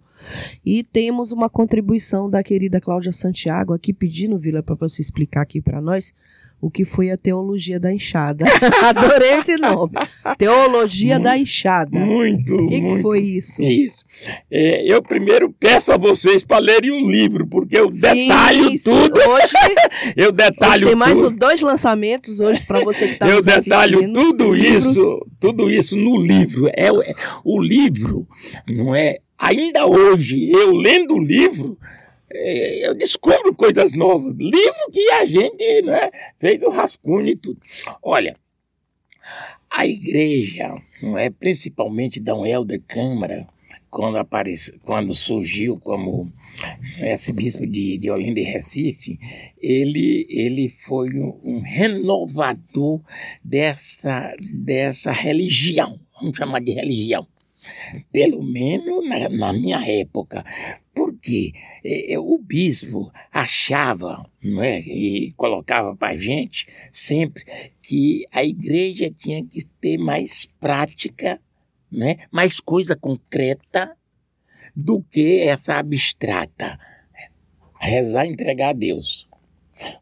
[0.66, 5.62] E temos uma contribuição da querida Cláudia Santiago aqui pedindo, Vila, para você explicar aqui
[5.62, 6.14] para nós
[6.62, 8.46] o que foi a teologia da enxada.
[8.84, 9.94] Adorei esse nome.
[10.38, 11.98] Teologia muito, da enxada.
[11.98, 12.96] Muito, O que, muito.
[12.98, 13.62] que foi isso?
[13.62, 14.04] Isso.
[14.52, 19.20] É, eu primeiro peço a vocês para lerem um livro, porque eu detalho Sim, tudo.
[19.20, 19.54] Hoje,
[20.16, 21.36] Eu hoje detalho tem mais tudo.
[21.38, 26.70] dois lançamentos hoje para você que está eu detalho tudo isso, tudo isso no livro.
[26.76, 28.28] É, o- é- o livro,
[28.68, 29.18] não é?
[29.38, 34.36] Ainda hoje, eu lendo o livro, é, eu descubro coisas novas.
[34.38, 37.60] Livro que a gente né, fez o rascunho e tudo.
[38.02, 38.36] Olha,
[39.70, 41.30] a igreja, não é?
[41.30, 43.48] Principalmente Dom Helder Câmara,
[43.90, 46.32] quando, aparece, quando surgiu como
[47.02, 49.20] arcebispo de, de Olinda e Recife,
[49.58, 53.02] ele, ele foi um, um renovador
[53.44, 57.28] dessa, dessa religião, vamos chamar de religião.
[58.12, 60.44] Pelo menos na, na minha época.
[61.00, 61.54] Porque
[62.18, 67.46] o bispo achava, não é, e colocava para a gente sempre,
[67.82, 71.42] que a igreja tinha que ter mais prática,
[71.90, 73.96] né, mais coisa concreta
[74.76, 76.78] do que essa abstrata.
[77.80, 79.26] Rezar e entregar a Deus.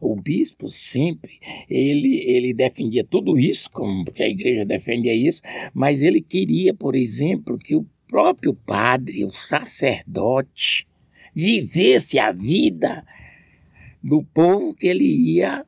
[0.02, 5.44] O bispo sempre, ele, ele defendia tudo isso, como a igreja defendia isso,
[5.76, 10.87] mas ele queria, por exemplo, que o próprio padre, o sacerdote,
[11.38, 13.06] vivesse a vida
[14.04, 15.64] do povo que ele ia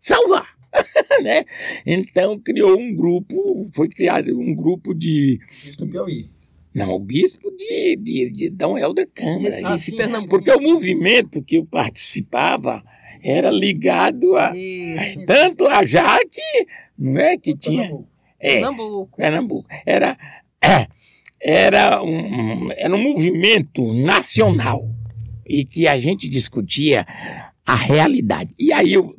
[0.00, 0.56] salvar.
[1.22, 1.44] né?
[1.84, 5.38] Então criou um grupo, foi criado um grupo de.
[5.78, 6.26] No Piauí.
[6.72, 9.54] Não, o bispo de, de, de Dom Helder Câmara.
[9.64, 10.30] Ah, sim, sim, Pernambuco.
[10.30, 12.82] Porque o movimento que eu participava
[13.22, 15.24] era ligado a Isso.
[15.26, 16.40] tanto a Jaque,
[16.96, 17.92] não é que tinha,
[18.38, 19.16] é, Pernambuco.
[19.16, 19.68] Pernambuco.
[19.84, 20.16] Era
[21.40, 24.88] era um, era um movimento nacional
[25.50, 27.04] e que a gente discutia
[27.66, 28.54] a realidade.
[28.56, 29.10] E aí o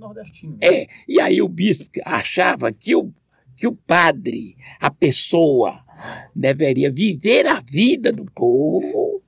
[0.61, 3.11] é, e aí o bispo achava que o,
[3.57, 5.83] que o padre, a pessoa,
[6.33, 9.21] deveria viver a vida do povo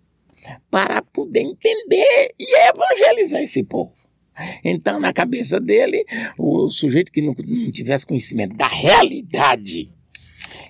[0.71, 3.93] para poder entender e evangelizar esse povo.
[4.63, 6.05] Então, na cabeça dele,
[6.37, 9.91] o sujeito que não, não tivesse conhecimento da realidade,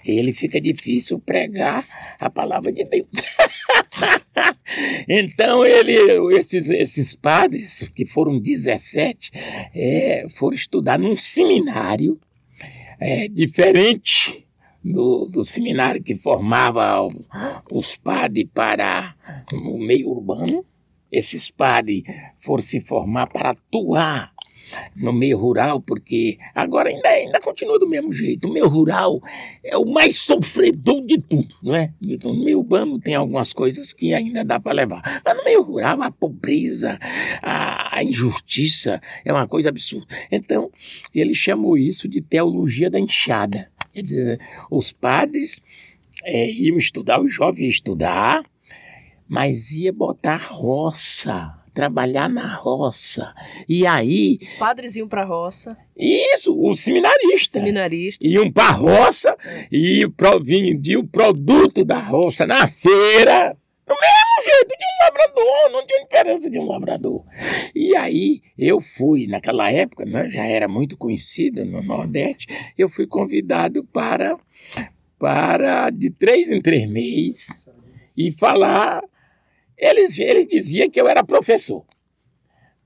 [0.05, 1.87] ele fica difícil pregar
[2.19, 3.07] a palavra de Deus.
[5.07, 5.95] então, ele,
[6.37, 9.31] esses, esses padres, que foram 17,
[9.73, 12.19] é, foram estudar num seminário
[12.99, 14.45] é, diferente
[14.83, 17.07] do, do seminário que formava
[17.71, 19.15] os padres para
[19.51, 20.65] o meio urbano.
[21.11, 22.03] Esses padres
[22.39, 24.32] foram se formar para atuar
[24.95, 28.47] no meio rural, porque agora ainda, ainda continua do mesmo jeito.
[28.47, 29.21] O meio rural
[29.63, 31.93] é o mais sofredor de tudo, não é?
[32.01, 35.21] No meio urbano tem algumas coisas que ainda dá para levar.
[35.25, 36.97] Mas no meio rural, a pobreza,
[37.41, 40.07] a, a injustiça é uma coisa absurda.
[40.31, 40.71] Então,
[41.13, 43.69] ele chamou isso de teologia da enxada.
[43.93, 44.39] Quer dizer,
[44.71, 45.61] os padres
[46.23, 48.43] eh, iam estudar, os jovens iam estudar,
[49.27, 53.33] mas ia botar roça, trabalhar na roça.
[53.67, 57.59] E aí, Os padres iam para a roça, isso, o seminarista.
[57.59, 58.25] seminaristas.
[58.29, 59.35] Iam para a roça
[59.71, 63.57] e pro- vendiam o produto da roça na feira.
[63.85, 67.25] Do mesmo jeito de um labrador, não tinha diferença de um labrador.
[67.75, 73.05] E aí eu fui, naquela época, né, já era muito conhecido no Nordeste, eu fui
[73.05, 74.37] convidado para,
[75.19, 77.47] para de três em três meses,
[78.15, 79.03] e falar.
[79.83, 81.85] Eles, eles diziam que eu era professor.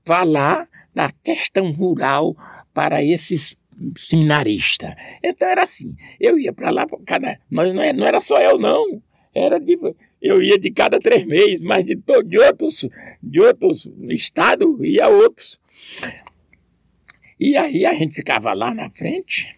[0.04, 2.36] Falar da questão rural
[2.74, 3.56] para esses
[3.96, 4.94] seminaristas.
[5.22, 8.58] Então era assim, eu ia para lá, cada, mas não, é- não era só eu
[8.58, 9.00] não,
[9.32, 9.78] era de,
[10.20, 11.94] eu ia de cada três meses, mas de,
[12.26, 12.88] de outros
[13.22, 15.60] de outros estados ia outros.
[17.38, 19.54] E aí a gente ficava lá na frente,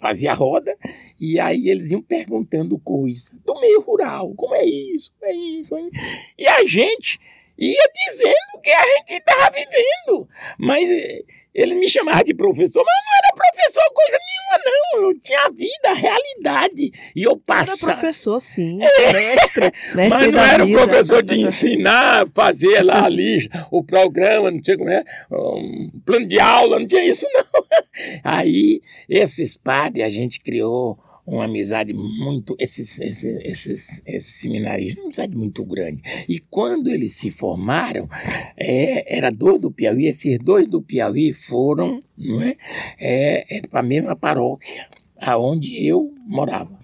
[0.00, 0.76] fazia roda,
[1.22, 5.68] e aí eles iam perguntando coisas do meio rural, como é isso, como é isso.
[5.68, 6.32] como é isso.
[6.36, 7.20] E a gente
[7.56, 10.28] ia dizendo o que a gente estava vivendo.
[10.58, 11.22] Mas eh,
[11.54, 15.10] ele me chamava de professor, mas não era professor coisa nenhuma, não.
[15.10, 16.90] Eu tinha a vida, a realidade.
[17.14, 17.70] E eu passava.
[17.70, 18.80] Era professor, sim.
[18.82, 19.12] É.
[19.12, 20.82] Mestre, mestre mas não era vida.
[20.82, 26.40] professor de ensinar, fazer lá ali o programa, não sei como é, um plano de
[26.40, 27.44] aula, não tinha isso, não.
[28.24, 32.56] Aí, esses padres, a gente criou uma amizade muito.
[32.58, 36.02] Esses, esses, esses, esses seminários, uma amizade muito grande.
[36.28, 38.08] E quando eles se formaram,
[38.56, 42.56] é, era dois do Piauí, esses dois do Piauí foram não é,
[42.98, 44.88] é, é para a mesma paróquia,
[45.20, 46.80] aonde eu morava.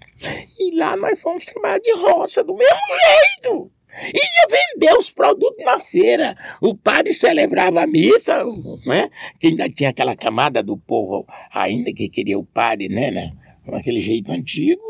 [0.57, 2.79] E lá nós fomos trabalhar de roça, do mesmo
[3.43, 3.71] jeito.
[4.13, 6.35] Ia vender os produtos na feira.
[6.61, 8.43] O padre celebrava a missa,
[8.85, 9.09] né?
[9.39, 13.09] que ainda tinha aquela camada do povo ainda que queria o padre, né?
[13.09, 13.33] né?
[13.77, 14.81] Aquele jeito antigo,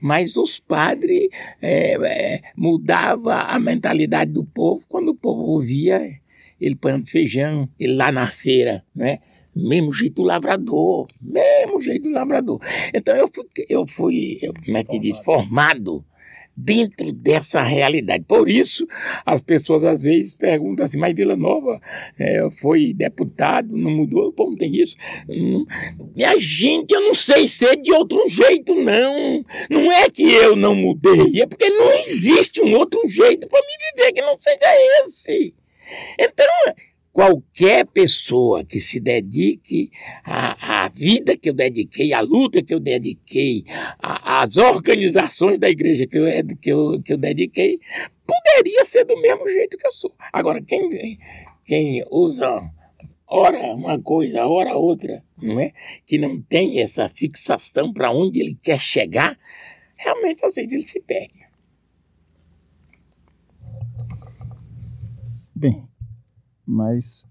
[0.00, 1.28] mas os padres
[1.60, 6.20] é, é, mudava a mentalidade do povo quando o povo ouvia
[6.62, 9.18] ele põe feijão, ele lá na feira, né?
[9.54, 12.60] Mesmo jeito lavrador, mesmo jeito lavrador.
[12.94, 16.04] Então eu fui, eu fui como é que diz, formado
[16.56, 18.24] dentro dessa realidade.
[18.26, 18.86] Por isso,
[19.24, 21.80] as pessoas às vezes perguntam assim, mas Vila Nova
[22.18, 24.96] é, foi deputado, não mudou, não tem isso.
[25.28, 25.64] Hum,
[26.14, 29.44] minha gente, eu não sei ser de outro jeito, não.
[29.70, 34.00] Não é que eu não mudei, é porque não existe um outro jeito para me
[34.00, 34.58] viver que não seja
[35.04, 35.54] esse.
[36.18, 36.46] Então,
[37.12, 39.90] qualquer pessoa que se dedique
[40.24, 43.64] à, à, vida que eu dediquei, à luta que eu dediquei,
[43.98, 46.24] às organizações da igreja que eu,
[46.56, 47.78] que, eu, que eu dediquei,
[48.26, 50.14] poderia ser do mesmo jeito que eu sou.
[50.32, 51.18] Agora, quem,
[51.66, 52.62] quem usa
[53.26, 55.72] ora uma coisa, ora outra, não é?
[56.06, 59.38] Que não tem essa fixação para onde ele quer chegar,
[59.96, 61.42] realmente às vezes ele se perde.
[65.54, 65.86] Bem,
[66.66, 67.24] mas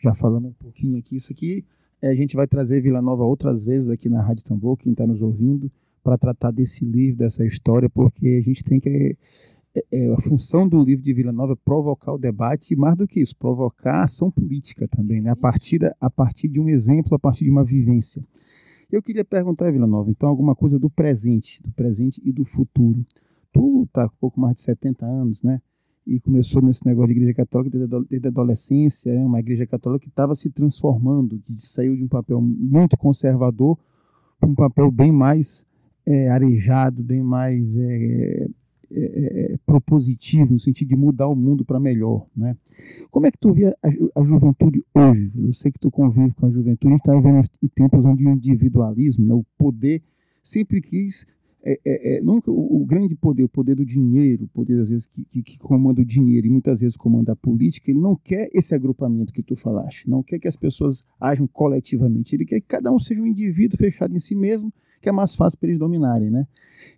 [0.00, 1.64] já falando um pouquinho aqui, isso aqui
[2.00, 5.06] é, a gente vai trazer Vila Nova outras vezes aqui na Rádio Tambor, quem está
[5.06, 5.70] nos ouvindo,
[6.02, 9.16] para tratar desse livro, dessa história, porque a gente tem que.
[9.74, 12.96] É, é, a função do livro de Vila Nova é provocar o debate e, mais
[12.96, 15.30] do que isso, provocar a ação política também, né?
[15.30, 18.24] a, partir da, a partir de um exemplo, a partir de uma vivência.
[18.90, 23.04] Eu queria perguntar, Vila Nova, então, alguma coisa do presente, do presente e do futuro.
[23.52, 25.60] Tu está com pouco mais de 70 anos, né?
[26.08, 30.08] E começou nesse negócio de igreja católica desde a adolescência, é uma igreja católica que
[30.08, 33.78] estava se transformando, que saiu de um papel muito conservador
[34.40, 35.66] para um papel bem mais
[36.06, 38.48] é, arejado, bem mais é,
[38.90, 42.26] é, é, propositivo, no sentido de mudar o mundo para melhor.
[42.34, 42.56] Né?
[43.10, 43.76] Como é que tu vê a,
[44.14, 45.30] a, juventude hoje?
[45.36, 48.26] Eu sei que tu convive com a juventude, a gente está vivendo em tempos onde
[48.26, 50.02] o individualismo, né, o poder,
[50.42, 51.26] sempre quis
[51.62, 55.06] é, é, é, o, o, grande poder, o poder do dinheiro, o poder às vezes
[55.06, 58.48] que, que, que, comanda o dinheiro e muitas vezes comanda a política, ele não quer
[58.52, 62.66] esse agrupamento que tu falaste, não quer que as pessoas ajam coletivamente, ele quer que
[62.66, 65.78] cada um seja um indivíduo fechado em si mesmo, que é mais fácil para eles
[65.78, 66.46] dominarem, né?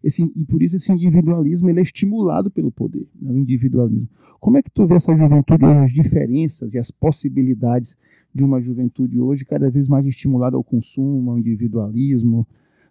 [0.04, 4.08] Esse, e por isso esse individualismo ele é estimulado pelo poder, né, o individualismo.
[4.38, 7.96] Como é que tu vê essa juventude as diferenças e as possibilidades
[8.34, 12.46] de uma juventude hoje cada vez mais estimulada ao consumo, ao individualismo,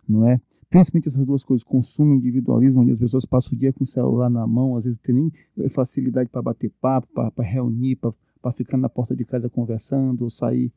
[0.07, 0.41] não é?
[0.69, 3.87] Principalmente essas duas coisas, consumo e individualismo, onde as pessoas passam o dia com o
[3.87, 8.51] celular na mão, às vezes tem nem eh, facilidade para bater papo, para reunir, para
[8.53, 10.71] ficar na porta de casa conversando ou sair.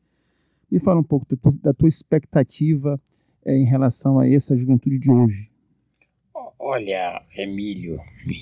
[0.69, 2.99] Me fala um pouco da tua, da tua expectativa
[3.45, 5.51] é, em relação a essa juventude de hoje.
[6.57, 7.99] Olha, Emílio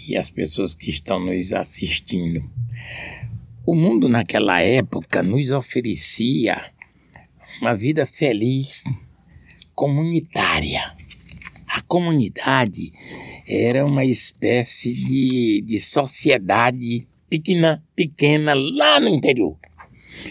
[0.07, 2.43] e as pessoas que estão nos assistindo,
[3.65, 6.61] o mundo naquela época nos oferecia
[7.59, 8.83] uma vida feliz,
[9.75, 11.00] comunitária
[11.71, 12.91] a comunidade
[13.47, 19.57] era uma espécie de, de sociedade pequena, pequena lá no interior.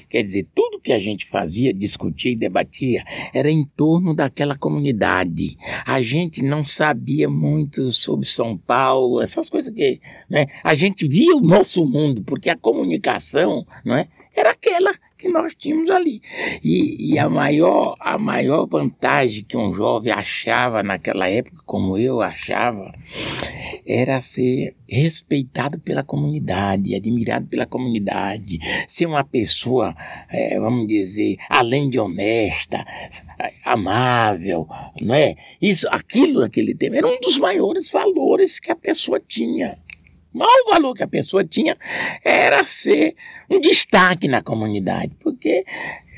[0.09, 5.57] Quer dizer, tudo que a gente fazia, discutia e debatia era em torno daquela comunidade.
[5.87, 9.99] A gente não sabia muito sobre São Paulo, essas coisas que.
[10.29, 10.47] Né?
[10.63, 15.55] A gente via o nosso mundo, porque a comunicação não é, era aquela que nós
[15.55, 16.21] tínhamos ali.
[16.63, 22.21] E, e, a, maior, a maior vantagem que um jovem achava naquela época, como eu
[22.21, 22.93] achava,
[23.87, 29.95] era ser respeitado pela comunidade, admirado pela comunidade, ser uma pessoa,
[30.29, 32.85] é, vamos dizer, além de honesta,
[33.65, 34.67] amável,
[35.01, 35.37] não é?
[35.61, 39.79] Isso, aquilo naquele tempo era um dos maiores valores que a pessoa tinha.
[40.33, 41.77] O maior valor que a pessoa tinha
[42.25, 43.17] era ser
[43.51, 45.65] um destaque na comunidade, porque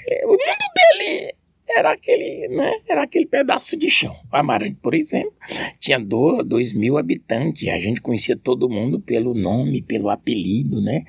[0.08, 0.38] é, o mundo
[0.74, 1.34] dele
[1.68, 4.14] era aquele, né, era aquele pedaço de chão.
[4.30, 5.32] O Amarante, por exemplo,
[5.80, 11.04] tinha dois, mil habitantes, a gente conhecia todo mundo pelo nome, pelo apelido, né?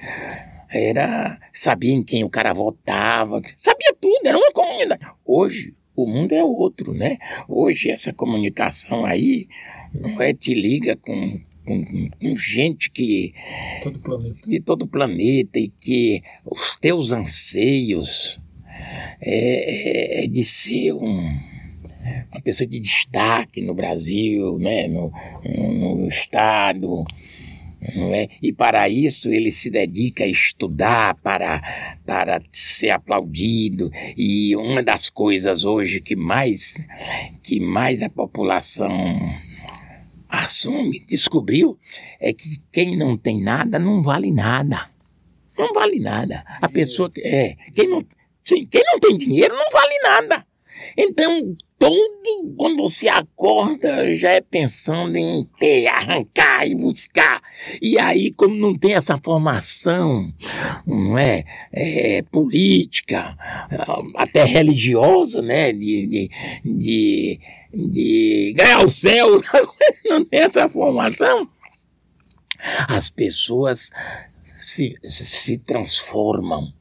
[0.74, 5.06] era sabia em quem o cara votava, sabia tudo, era uma comunidade.
[5.24, 7.18] Hoje o mundo é outro, né?
[7.48, 9.48] Hoje essa comunicação aí
[9.94, 13.34] não é te liga com, com, com gente que
[13.82, 18.40] Todo de todo o planeta e que os teus anseios
[19.22, 21.40] é, é- é de ser um,
[22.32, 24.88] uma pessoa de destaque no Brasil, né?
[24.88, 25.12] no,
[25.46, 27.04] no, no Estado.
[28.14, 28.30] É?
[28.42, 31.62] E para isso ele se dedica a estudar para,
[32.06, 33.92] para ser aplaudido.
[34.18, 36.76] E uma das coisas hoje que mais,
[37.44, 38.90] que mais a população
[40.34, 41.78] assume, descobriu,
[42.20, 44.90] é que quem não tem nada não vale nada.
[45.58, 46.44] Não vale nada.
[46.60, 48.04] A pessoa que é, quem não,
[48.44, 50.46] sim, quem não tem dinheiro não vale nada.
[50.98, 57.42] Então, todo quando você acorda já é pensando em ter, arrancar e buscar.
[57.82, 60.34] E aí, como não tem essa formação,
[60.86, 66.30] não é, é, política, ah, até religiosa, né, de, de,
[66.66, 67.40] de,
[67.74, 69.42] de ganhar o céu,
[70.06, 71.50] não tem essa formação,
[72.88, 73.90] as pessoas
[74.62, 76.72] se, se transformam.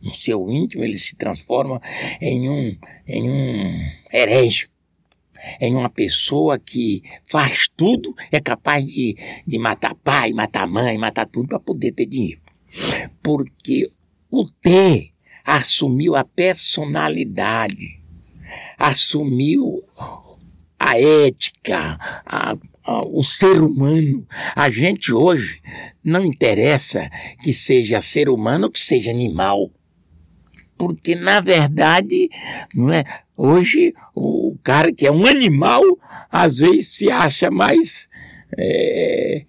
[0.00, 1.80] No seu íntimo, ele se transforma
[2.20, 3.80] em um, em um
[4.12, 4.68] herege,
[5.60, 11.26] em uma pessoa que faz tudo, é capaz de, de matar pai, matar mãe, matar
[11.26, 12.40] tudo para poder ter dinheiro.
[13.20, 13.90] Porque
[14.30, 15.10] o ter
[15.44, 17.97] assumiu a personalidade,
[18.78, 19.82] assumiu
[20.78, 24.26] a ética, a, a, o ser humano.
[24.54, 25.60] A gente hoje
[26.04, 27.10] não interessa
[27.42, 29.70] que seja ser humano ou que seja animal.
[30.76, 32.30] Porque, na verdade,
[32.72, 33.04] não é?
[33.36, 35.82] hoje o cara que é um animal,
[36.30, 38.08] às vezes se acha mais,
[38.56, 39.44] é,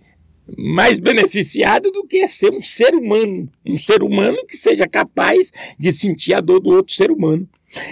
[0.58, 3.52] mais beneficiado do que ser um ser humano.
[3.66, 7.48] Um ser humano que seja capaz de sentir a dor do outro ser humano.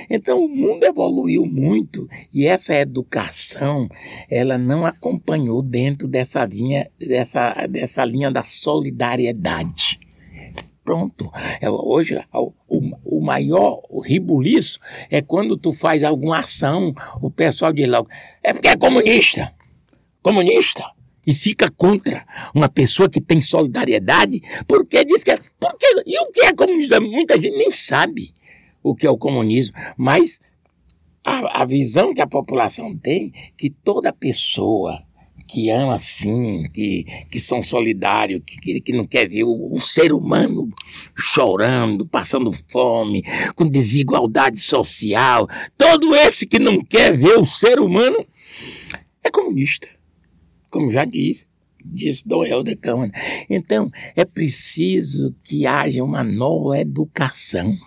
[0.10, 3.88] Então o mundo evoluiu muito e essa educação
[4.30, 10.00] ela não acompanhou dentro dessa linha, dessa, dessa linha da solidariedade.
[10.88, 11.30] Pronto.
[11.60, 12.54] É, Hoje o,
[13.04, 18.08] o, maior o ribuliço é quando tu faz alguma ação, o pessoal diz logo,
[18.42, 19.54] é porque é comunista.
[20.22, 20.86] Comunista.
[21.26, 22.26] E fica contra
[22.56, 25.38] uma pessoa que tem solidariedade, porque diz que é.
[25.60, 27.02] Porque, e o que é comunismo?
[27.02, 28.34] Muita gente nem sabe
[28.90, 30.40] o que é o comunismo, mas
[31.24, 35.04] a, a visão que a população tem que toda pessoa
[35.48, 40.12] que ama assim, que, que são solidários, que, que, não quer ver o, o ser
[40.12, 40.70] humano
[41.16, 43.24] chorando, passando fome,
[43.56, 48.26] com desigualdade social, todo esse que não quer ver o ser humano
[49.24, 49.88] é comunista,
[50.70, 51.48] como já disse.
[51.90, 53.12] Disse Dom Helder Câmara.
[53.50, 57.78] Então, é preciso que haja uma nova educação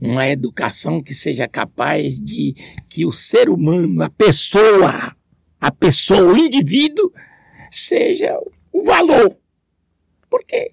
[0.00, 2.54] uma educação que seja capaz de
[2.88, 5.14] que o ser humano, a pessoa,
[5.60, 7.12] a pessoa, o indivíduo,
[7.70, 8.38] seja
[8.72, 9.36] o valor.
[10.30, 10.70] Porque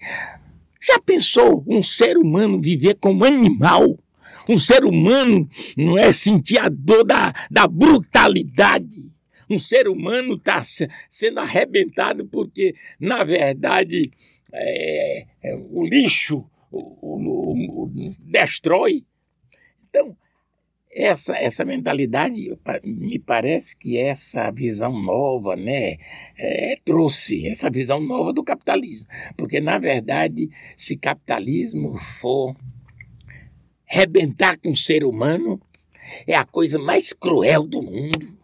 [0.82, 3.98] já pensou um ser humano viver como animal?
[4.48, 9.12] Um ser humano não é sentir a dor da, da brutalidade.
[9.50, 10.62] Um ser humano está
[11.10, 14.12] sendo arrebentado porque, na verdade,
[14.54, 16.46] é, é, o lixo
[16.78, 17.90] o, o,
[18.22, 19.06] destrói.
[19.90, 20.16] Então,
[20.96, 25.98] essa, essa mentalidade, me parece que essa visão nova né,
[26.38, 29.06] é, trouxe essa visão nova do capitalismo.
[29.36, 32.56] Porque, na verdade, se capitalismo for
[33.86, 35.62] rebentar com o ser humano,
[36.26, 38.36] é a coisa mais cruel do mundo.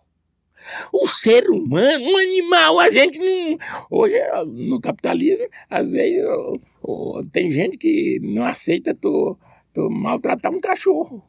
[0.91, 3.57] O ser humano, um animal, a gente não.
[3.89, 4.15] Hoje,
[4.47, 6.23] no capitalismo, às vezes
[7.31, 9.37] tem gente que não aceita tu,
[9.73, 11.23] tu maltratar um cachorro,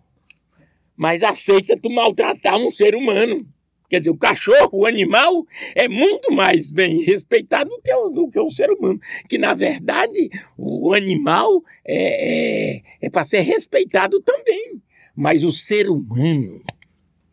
[0.96, 3.46] mas aceita tu maltratar um ser humano.
[3.92, 8.30] Quer dizer, o cachorro, o animal, é muito mais bem respeitado do que o, do
[8.30, 8.98] que o ser humano.
[9.28, 14.80] Que, na verdade, o animal é, é, é para ser respeitado também.
[15.14, 16.62] Mas o ser humano,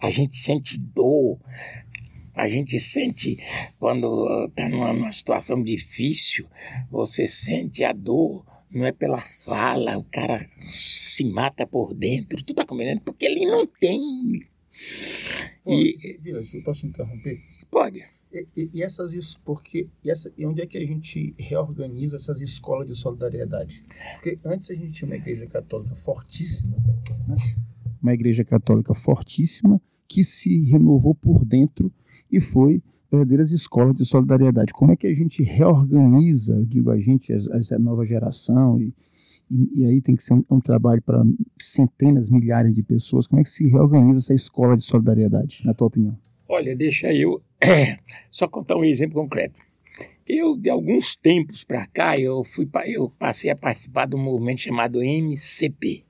[0.01, 1.39] a gente sente dor,
[2.39, 3.37] a gente sente
[3.79, 6.47] quando está numa, numa, situação difícil,
[6.89, 12.53] você sente a dor, não é pela fala, o cara se mata por dentro, tu
[12.53, 13.01] tá compreendendo?
[13.01, 13.99] Porque ele não tem.
[15.63, 17.37] Pô, e, Vila, eu posso interromper?
[17.69, 18.03] Pode.
[18.31, 22.15] E, e, e essas isso porque e, essa, e onde é que a gente reorganiza
[22.15, 23.83] essas escolas de solidariedade?
[24.13, 26.77] Porque antes a gente tinha uma igreja católica fortíssima,
[27.27, 27.35] né?
[28.01, 31.91] uma igreja católica fortíssima que se renovou por dentro
[32.31, 34.71] e foi verdadeiras escolas de solidariedade.
[34.71, 37.37] Como é que a gente reorganiza, eu digo a gente, a,
[37.75, 38.93] a nova geração, e,
[39.49, 41.23] e, e aí tem que ser um, um trabalho para
[41.59, 43.25] centenas, milhares de pessoas.
[43.25, 46.17] Como é que se reorganiza essa escola de solidariedade, na tua opinião?
[46.47, 47.41] Olha, deixa eu
[48.31, 49.59] só contar um exemplo concreto.
[50.27, 54.61] Eu, de alguns tempos para cá, eu, fui, eu passei a participar de um movimento
[54.61, 56.05] chamado MCP,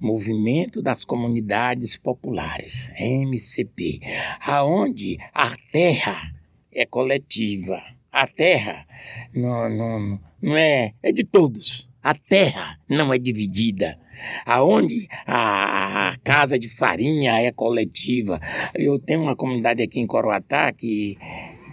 [0.00, 4.00] Movimento das Comunidades Populares, MCP,
[4.40, 6.32] aonde a terra
[6.72, 7.82] é coletiva.
[8.10, 8.86] A terra
[9.34, 11.88] não, não, não é, é de todos.
[12.02, 13.98] A terra não é dividida.
[14.46, 18.40] Aonde a, a, casa de farinha é coletiva.
[18.74, 21.18] Eu tenho uma comunidade aqui em Coroatá que,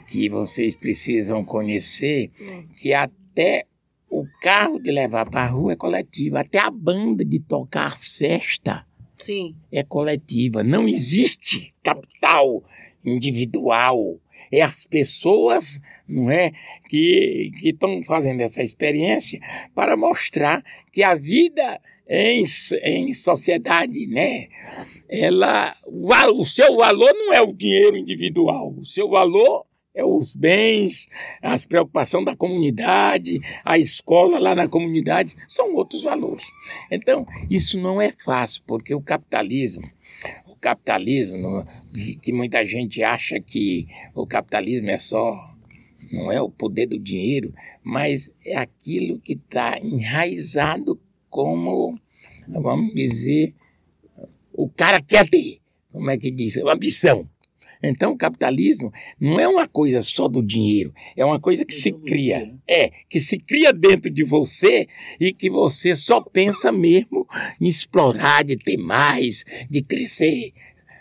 [0.07, 2.31] que vocês precisam conhecer,
[2.75, 3.65] que até
[4.09, 8.13] o carro de levar para a rua é coletivo, até a banda de tocar as
[8.13, 8.81] festas
[9.17, 9.55] Sim.
[9.71, 10.63] é coletiva.
[10.63, 12.63] Não existe capital
[13.03, 14.19] individual.
[14.51, 16.51] É as pessoas, não é,
[16.87, 19.39] que estão fazendo essa experiência
[19.73, 22.43] para mostrar que a vida em,
[22.83, 24.47] em sociedade, né?
[25.09, 30.35] Ela, o, o seu valor não é o dinheiro individual, o seu valor é os
[30.35, 31.07] bens,
[31.41, 36.45] as preocupações da comunidade, a escola lá na comunidade, são outros valores.
[36.91, 39.89] Então, isso não é fácil, porque o capitalismo,
[40.45, 41.65] o capitalismo,
[42.21, 45.33] que muita gente acha que o capitalismo é só,
[46.11, 51.97] não é o poder do dinheiro, mas é aquilo que está enraizado como,
[52.47, 53.55] vamos dizer,
[54.51, 55.59] o cara quer ter,
[55.91, 57.29] como é que diz, ambição.
[57.81, 61.91] Então, o capitalismo não é uma coisa só do dinheiro, é uma coisa que se
[61.91, 62.53] cria.
[62.67, 64.87] É, que se cria dentro de você
[65.19, 67.27] e que você só pensa mesmo
[67.59, 70.53] em explorar, de ter mais, de crescer.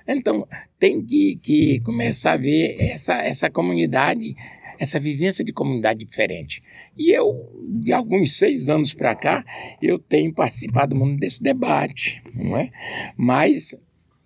[0.07, 0.47] Então,
[0.79, 4.35] tem que, que começar a ver essa, essa comunidade,
[4.79, 6.63] essa vivência de comunidade diferente.
[6.97, 7.51] E eu,
[7.81, 9.45] de alguns seis anos para cá,
[9.81, 12.71] eu tenho participado muito desse debate, não é?
[13.17, 13.75] Mas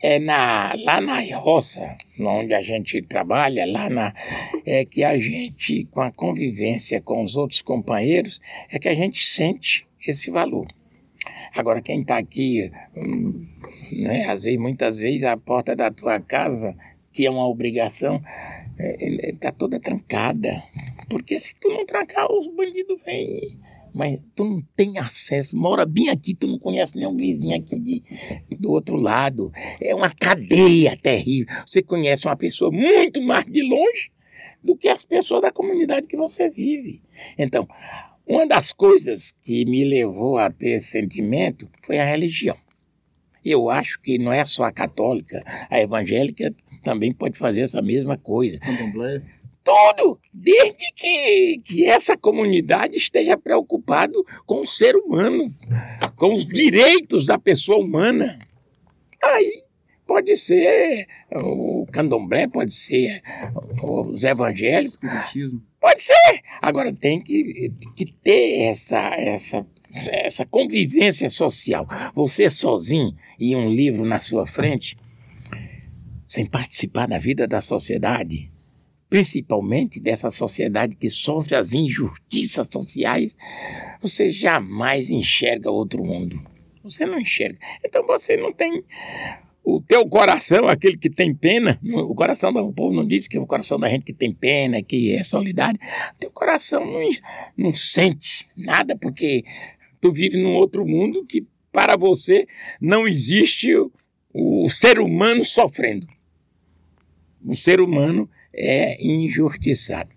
[0.01, 4.15] é na, lá na roça, onde a gente trabalha, lá na,
[4.65, 8.41] é que a gente, com a convivência com os outros companheiros,
[8.71, 10.67] é que a gente sente esse valor.
[11.55, 13.47] Agora, quem está aqui, hum,
[13.93, 16.77] né, às vezes, muitas vezes, a porta da tua casa,
[17.13, 18.23] que é uma obrigação,
[18.79, 20.63] está é, é, tá toda trancada.
[21.09, 23.59] Porque se tu não trancar, os bandidos vêm
[23.95, 28.03] mas tu não tem acesso, mora bem aqui, tu não conhece nenhum vizinho aqui de,
[28.59, 29.51] do outro lado.
[29.81, 31.47] É uma cadeia terrível.
[31.67, 34.11] Você conhece uma pessoa muito mais de longe
[34.63, 37.03] do que as pessoas da comunidade que você vive.
[37.37, 37.67] Então,
[38.27, 42.57] uma das coisas que me levou a ter esse sentimento foi a religião.
[43.45, 48.19] Eu acho que não é só a católica, a evangélica também pode fazer essa mesma
[48.19, 48.59] coisa.
[48.59, 49.23] Candomblé
[49.69, 55.53] todo, desde que, que essa comunidade esteja preocupado com o ser humano,
[56.17, 58.39] com os direitos da pessoa humana.
[59.23, 59.65] Aí
[60.07, 63.23] pode ser o candomblé, pode ser
[63.83, 64.95] os evangélicos.
[64.95, 65.63] Espiritismo.
[65.79, 66.41] Pode ser.
[66.63, 69.67] Agora tem que, que ter essa, essa,
[70.11, 71.87] essa convivência social.
[72.15, 74.97] Você sozinho e um livro na sua frente,
[76.27, 78.51] sem participar da vida da sociedade,
[79.09, 83.37] principalmente dessa sociedade que sofre as injustiças sociais,
[84.01, 86.41] você jamais enxerga outro mundo.
[86.83, 87.59] Você não enxerga.
[87.85, 88.85] Então você não tem
[89.65, 93.41] o teu coração, aquele que tem pena, o coração do povo não diz que é
[93.41, 95.79] o coração da gente que tem pena, que é solidário.
[96.19, 97.11] Teu coração não,
[97.57, 99.45] não sente nada porque
[100.01, 102.47] tu vive num outro mundo que para você
[102.81, 103.93] não existe o,
[104.33, 106.07] o ser humano sofrendo.
[107.45, 110.11] O ser humano é injustiçado.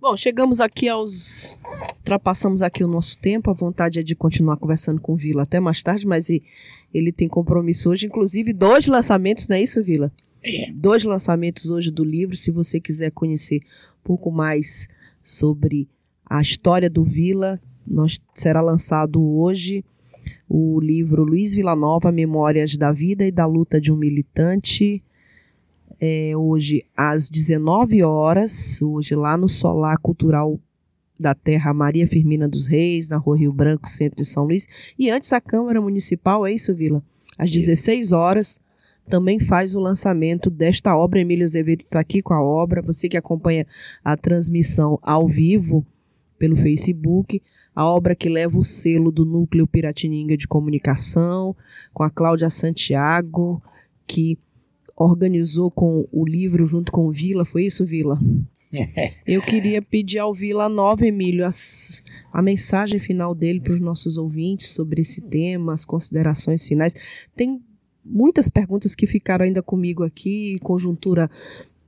[0.00, 1.58] Bom, chegamos aqui aos.
[1.98, 3.50] Ultrapassamos aqui o nosso tempo.
[3.50, 6.28] A vontade é de continuar conversando com o Vila até mais tarde, mas
[6.94, 10.12] ele tem compromisso hoje, inclusive dois lançamentos, não é isso, Vila?
[10.42, 10.70] É.
[10.72, 12.36] Dois lançamentos hoje do livro.
[12.36, 13.62] Se você quiser conhecer
[14.00, 14.88] um pouco mais
[15.24, 15.88] sobre
[16.24, 19.84] a história do Vila, nós, será lançado hoje
[20.48, 25.02] o livro Luiz Nova Memórias da Vida e da Luta de um Militante
[26.00, 30.58] é, hoje às 19 horas, hoje lá no Solar Cultural
[31.18, 34.68] da Terra Maria Firmina dos Reis, na Rua Rio Branco, centro de São Luís.
[34.98, 37.02] E antes a Câmara Municipal, é isso, Vila?
[37.38, 38.60] Às 16 horas
[39.08, 41.20] também faz o lançamento desta obra.
[41.20, 42.82] Emília Azevedo está aqui com a obra.
[42.82, 43.66] Você que acompanha
[44.04, 45.86] a transmissão ao vivo
[46.38, 47.42] pelo Facebook,
[47.74, 51.56] a obra que leva o selo do Núcleo Piratininga de Comunicação,
[51.94, 53.62] com a Cláudia Santiago,
[54.06, 54.38] que
[54.96, 58.18] organizou com o livro junto com o Vila, foi isso, Vila?
[59.26, 64.16] Eu queria pedir ao Vila Nova, Emílio, as, a mensagem final dele para os nossos
[64.16, 66.94] ouvintes sobre esse tema, as considerações finais.
[67.36, 67.60] Tem
[68.04, 71.30] muitas perguntas que ficaram ainda comigo aqui, conjuntura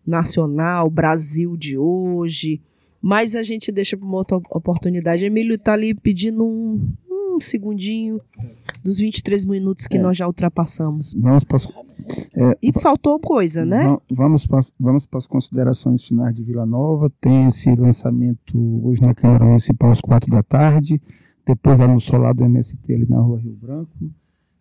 [0.06, 2.60] nacional, Brasil de hoje,
[3.00, 5.24] mas a gente deixa para uma outra oportunidade.
[5.24, 6.92] Emílio está ali pedindo um,
[7.38, 8.20] um segundinho
[8.82, 10.00] dos 23 minutos que É.
[10.02, 11.14] nós já ultrapassamos.
[11.14, 11.58] Vamos para
[12.34, 13.84] é, E faltou coisa, né?
[13.84, 17.10] va- vamos para, as- vamos para as considerações finais de Vila Nova.
[17.20, 21.00] Tem esse lançamento hoje na Câmara Municipal às quatro da tarde,
[21.46, 23.90] depois lá no solar do MST ali na rua Rio Branco.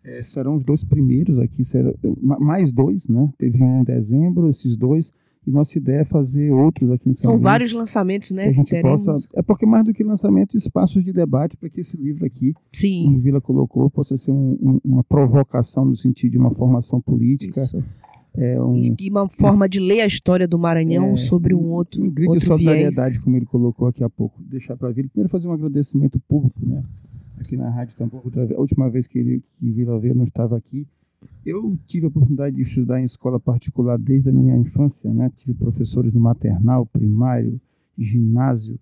[0.04, 3.30] É, serão os dois primeiros aqui, será, ma- mais dois, né?
[3.36, 5.12] Teve um em dezembro, esses dois.
[5.46, 7.42] E nossa ideia é fazer outros aqui em São São Luís.
[7.42, 8.44] vários lançamentos, né?
[8.44, 9.04] que a gente teremos.
[9.06, 9.28] possa.
[9.34, 12.66] É porque mais do que lançamento, espaços de debate para que esse livro aqui, como
[12.74, 13.16] Sim.
[13.16, 17.62] o Vila colocou, possa ser um- um- uma provocação no sentido de uma formação política.
[17.62, 17.82] Isso.
[18.36, 22.00] É um, E uma forma de ler a história do Maranhão É, sobre um outro,
[22.04, 23.24] um grito de solidariedade, viés.
[23.24, 24.40] como ele colocou aqui há pouco.
[24.42, 25.08] Deixar para Vila.
[25.08, 26.84] Primeiro, fazer um agradecimento público, né?
[27.38, 27.96] Aqui na rádio
[28.46, 30.86] vez, a última vez que, ele, que Vila veio, não estava aqui.
[31.44, 35.30] Eu tive a oportunidade de estudar em escola particular desde a minha infância, né?
[35.34, 37.60] Tive professores no maternal, primário,
[37.96, 38.78] ginásio,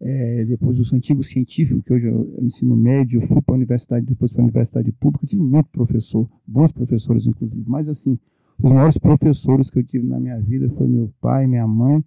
[0.00, 4.06] eh, depois o antigo científico, que hoje é o ensino médio, fui para a universidade,
[4.06, 8.18] depois para a universidade pública, tive muito professor, bons professores inclusive, mas assim,
[8.62, 12.02] os maiores professores que eu tive na minha vida foi meu pai, minha mãe,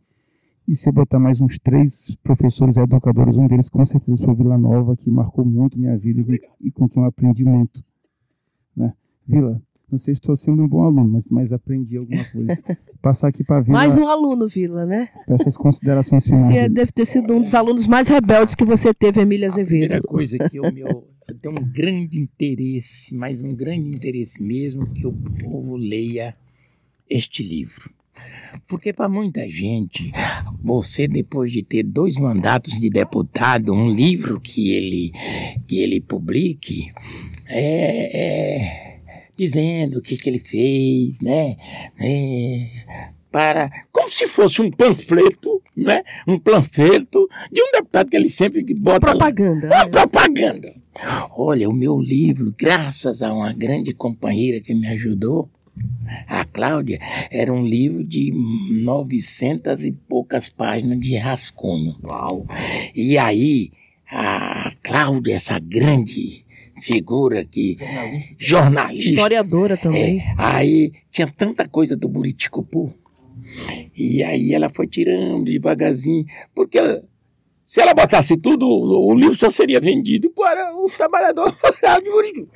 [0.67, 4.57] e se eu botar mais uns três professores educadores, um deles com certeza foi Vila
[4.57, 7.83] Nova, que marcou muito minha vida e com, e com quem eu aprendi muito.
[8.75, 8.93] Né?
[9.27, 9.61] Vila,
[9.91, 12.63] não sei se estou sendo um bom aluno, mas, mas aprendi alguma coisa.
[13.01, 15.09] Passar aqui para Vila, Mais um aluno, Vila, né?
[15.25, 16.47] para essas considerações finais.
[16.47, 20.07] Você deve ter sido um dos alunos mais rebeldes que você teve, Emília Primeira Azevedo.
[20.07, 25.05] coisa que eu, meu, eu tenho um grande interesse, mas um grande interesse mesmo, que
[25.05, 26.35] o povo leia
[27.09, 27.91] este livro.
[28.67, 30.11] Porque para muita gente,
[30.61, 35.11] você depois de ter dois mandatos de deputado, um livro que ele,
[35.67, 36.91] que ele publique,
[37.47, 38.92] é, é,
[39.35, 41.57] dizendo o que, que ele fez, né?
[41.99, 42.69] É,
[43.31, 46.03] para, como se fosse um panfleto, né?
[46.27, 49.31] Um panfleto de um deputado que ele sempre bota lá.
[49.31, 49.67] Propaganda.
[49.67, 49.89] Uma né?
[49.89, 50.73] propaganda.
[51.35, 55.49] Olha, o meu livro, graças a uma grande companheira que me ajudou,
[56.27, 56.99] a Cláudia,
[57.31, 61.95] era um livro de 900 e poucas páginas de rascunho.
[62.03, 62.45] Uau!
[62.93, 63.71] E aí,
[64.07, 66.42] a Cláudia, essa grande
[66.83, 67.77] figura que
[68.37, 70.19] jornalista, Historiadora também.
[70.19, 72.93] é, aí tinha tanta coisa do Buriticupu.
[73.95, 76.79] E aí ela foi tirando devagarzinho, porque
[77.63, 82.09] se ela botasse tudo, o, o livro só seria vendido para os trabalhadores rurais de
[82.09, 82.51] Buriticupu.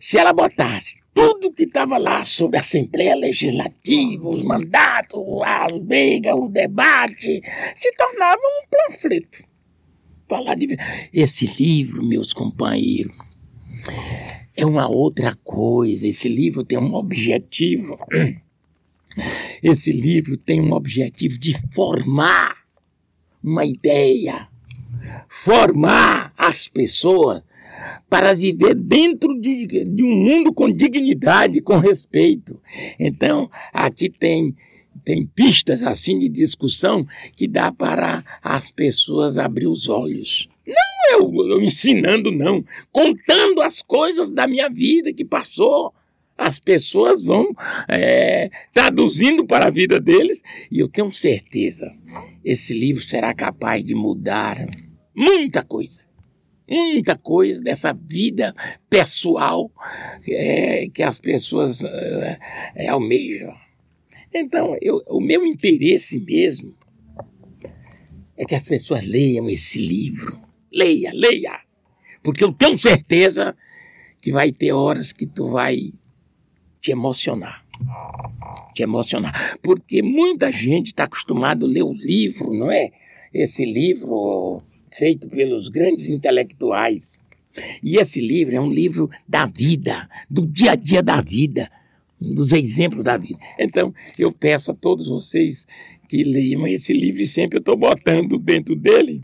[0.00, 6.34] Se ela botasse tudo que estava lá sobre a Assembleia Legislativa, os mandatos, as brigas,
[6.34, 7.42] o debate,
[7.74, 9.44] se tornava um panfleto.
[10.28, 10.76] Falar de...
[11.12, 13.14] Esse livro, meus companheiros,
[14.56, 16.06] é uma outra coisa.
[16.06, 17.98] Esse livro tem um objetivo.
[19.62, 22.56] Esse livro tem um objetivo de formar
[23.42, 24.48] uma ideia,
[25.28, 27.42] formar as pessoas
[28.08, 32.60] para viver dentro de, de um mundo com dignidade, com respeito.
[32.98, 34.54] Então, aqui tem
[35.04, 40.48] tem pistas assim de discussão que dá para as pessoas abrir os olhos.
[40.66, 42.64] Não eu, eu ensinando, não.
[42.90, 45.94] Contando as coisas da minha vida que passou.
[46.36, 47.54] As pessoas vão
[47.88, 51.94] é, traduzindo para a vida deles e eu tenho certeza,
[52.42, 54.66] esse livro será capaz de mudar
[55.14, 56.02] muita coisa.
[56.68, 58.54] Muita coisa dessa vida
[58.88, 59.70] pessoal
[60.26, 62.38] é, que as pessoas é,
[62.74, 63.54] é, almejam.
[64.32, 66.74] Então, eu, o meu interesse mesmo
[68.36, 70.40] é que as pessoas leiam esse livro.
[70.72, 71.60] Leia, leia.
[72.22, 73.56] Porque eu tenho certeza
[74.20, 75.92] que vai ter horas que tu vai
[76.80, 77.64] te emocionar.
[78.74, 79.58] Te emocionar.
[79.62, 82.90] Porque muita gente está acostumada a ler o livro, não é?
[83.34, 87.18] Esse livro feito pelos grandes intelectuais.
[87.82, 91.70] E esse livro é um livro da vida, do dia a dia da vida
[92.22, 93.38] dos exemplos da vida.
[93.58, 95.66] Então, eu peço a todos vocês
[96.08, 99.22] que leiam esse livro e sempre eu estou botando dentro dele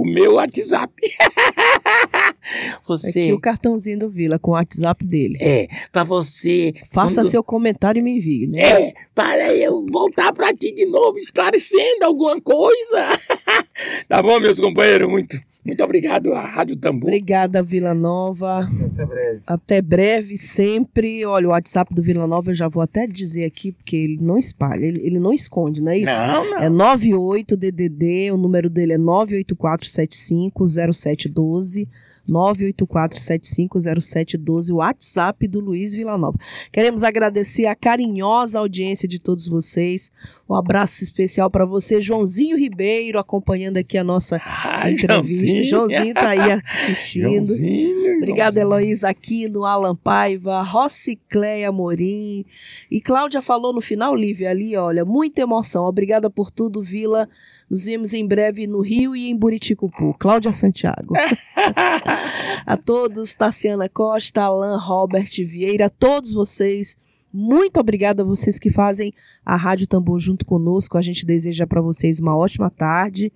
[0.00, 0.92] o meu WhatsApp.
[2.86, 5.36] você Aqui o cartãozinho do Vila com o WhatsApp dele.
[5.40, 8.60] é para você Faça quando- seu comentário e me envie, né?
[8.60, 13.18] é para eu voltar para ti de novo esclarecendo alguma coisa.
[14.08, 15.36] tá bom, meus companheiros, muito
[15.66, 17.08] Muito obrigado à Rádio Tambor.
[17.08, 18.60] Obrigada, Vila Nova.
[18.60, 19.40] Até breve.
[19.46, 21.26] Até breve, sempre.
[21.26, 24.38] Olha, o WhatsApp do Vila Nova eu já vou até dizer aqui, porque ele não
[24.38, 26.12] espalha, ele, ele não esconde, não é isso?
[26.12, 26.58] Não, não.
[26.58, 31.88] É 98DDD, o número dele é 984750712.
[32.28, 36.38] 984750712, o WhatsApp do Luiz Villanova.
[36.72, 40.10] Queremos agradecer a carinhosa audiência de todos vocês.
[40.48, 44.40] Um abraço especial para você, Joãozinho Ribeiro, acompanhando aqui a nossa
[44.88, 45.14] entrevista.
[45.14, 45.64] Joãozinho.
[45.64, 47.22] Joãozinho tá aí assistindo.
[47.22, 48.60] Joãozinho, Obrigada.
[48.60, 52.44] Heloísa Aquino, Alan Paiva, Rocicléia Morim.
[52.90, 55.84] E Cláudia falou no final, Lívia, ali, olha, muita emoção.
[55.84, 57.28] Obrigada por tudo, Vila.
[57.68, 60.14] Nos vemos em breve no Rio e em Buriticupu.
[60.18, 61.14] Cláudia Santiago.
[62.64, 66.96] a todos, Tassiana Costa, Alan, Robert Vieira, a todos vocês.
[67.32, 69.12] Muito obrigada a vocês que fazem
[69.44, 70.96] a Rádio Tambor junto conosco.
[70.96, 73.32] A gente deseja para vocês uma ótima tarde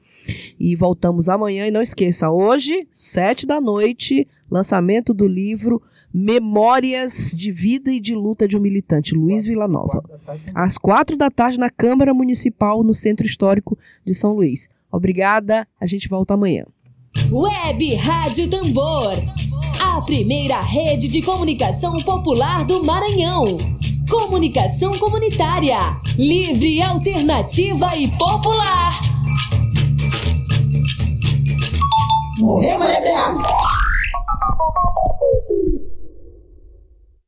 [0.59, 1.67] e voltamos amanhã.
[1.67, 8.15] E não esqueça, hoje, sete da noite, lançamento do livro Memórias de Vida e de
[8.15, 10.03] Luta de um Militante, Luiz Villanova.
[10.55, 14.69] Às quatro da tarde na Câmara Municipal, no Centro Histórico de São Luís.
[14.91, 16.65] Obrigada, a gente volta amanhã.
[17.31, 19.15] Web Rádio Tambor.
[19.81, 23.45] A primeira rede de comunicação popular do Maranhão.
[24.11, 25.79] Comunicação comunitária.
[26.19, 29.01] Livre, alternativa e popular.
[32.41, 33.33] Morreu, Maria Terra.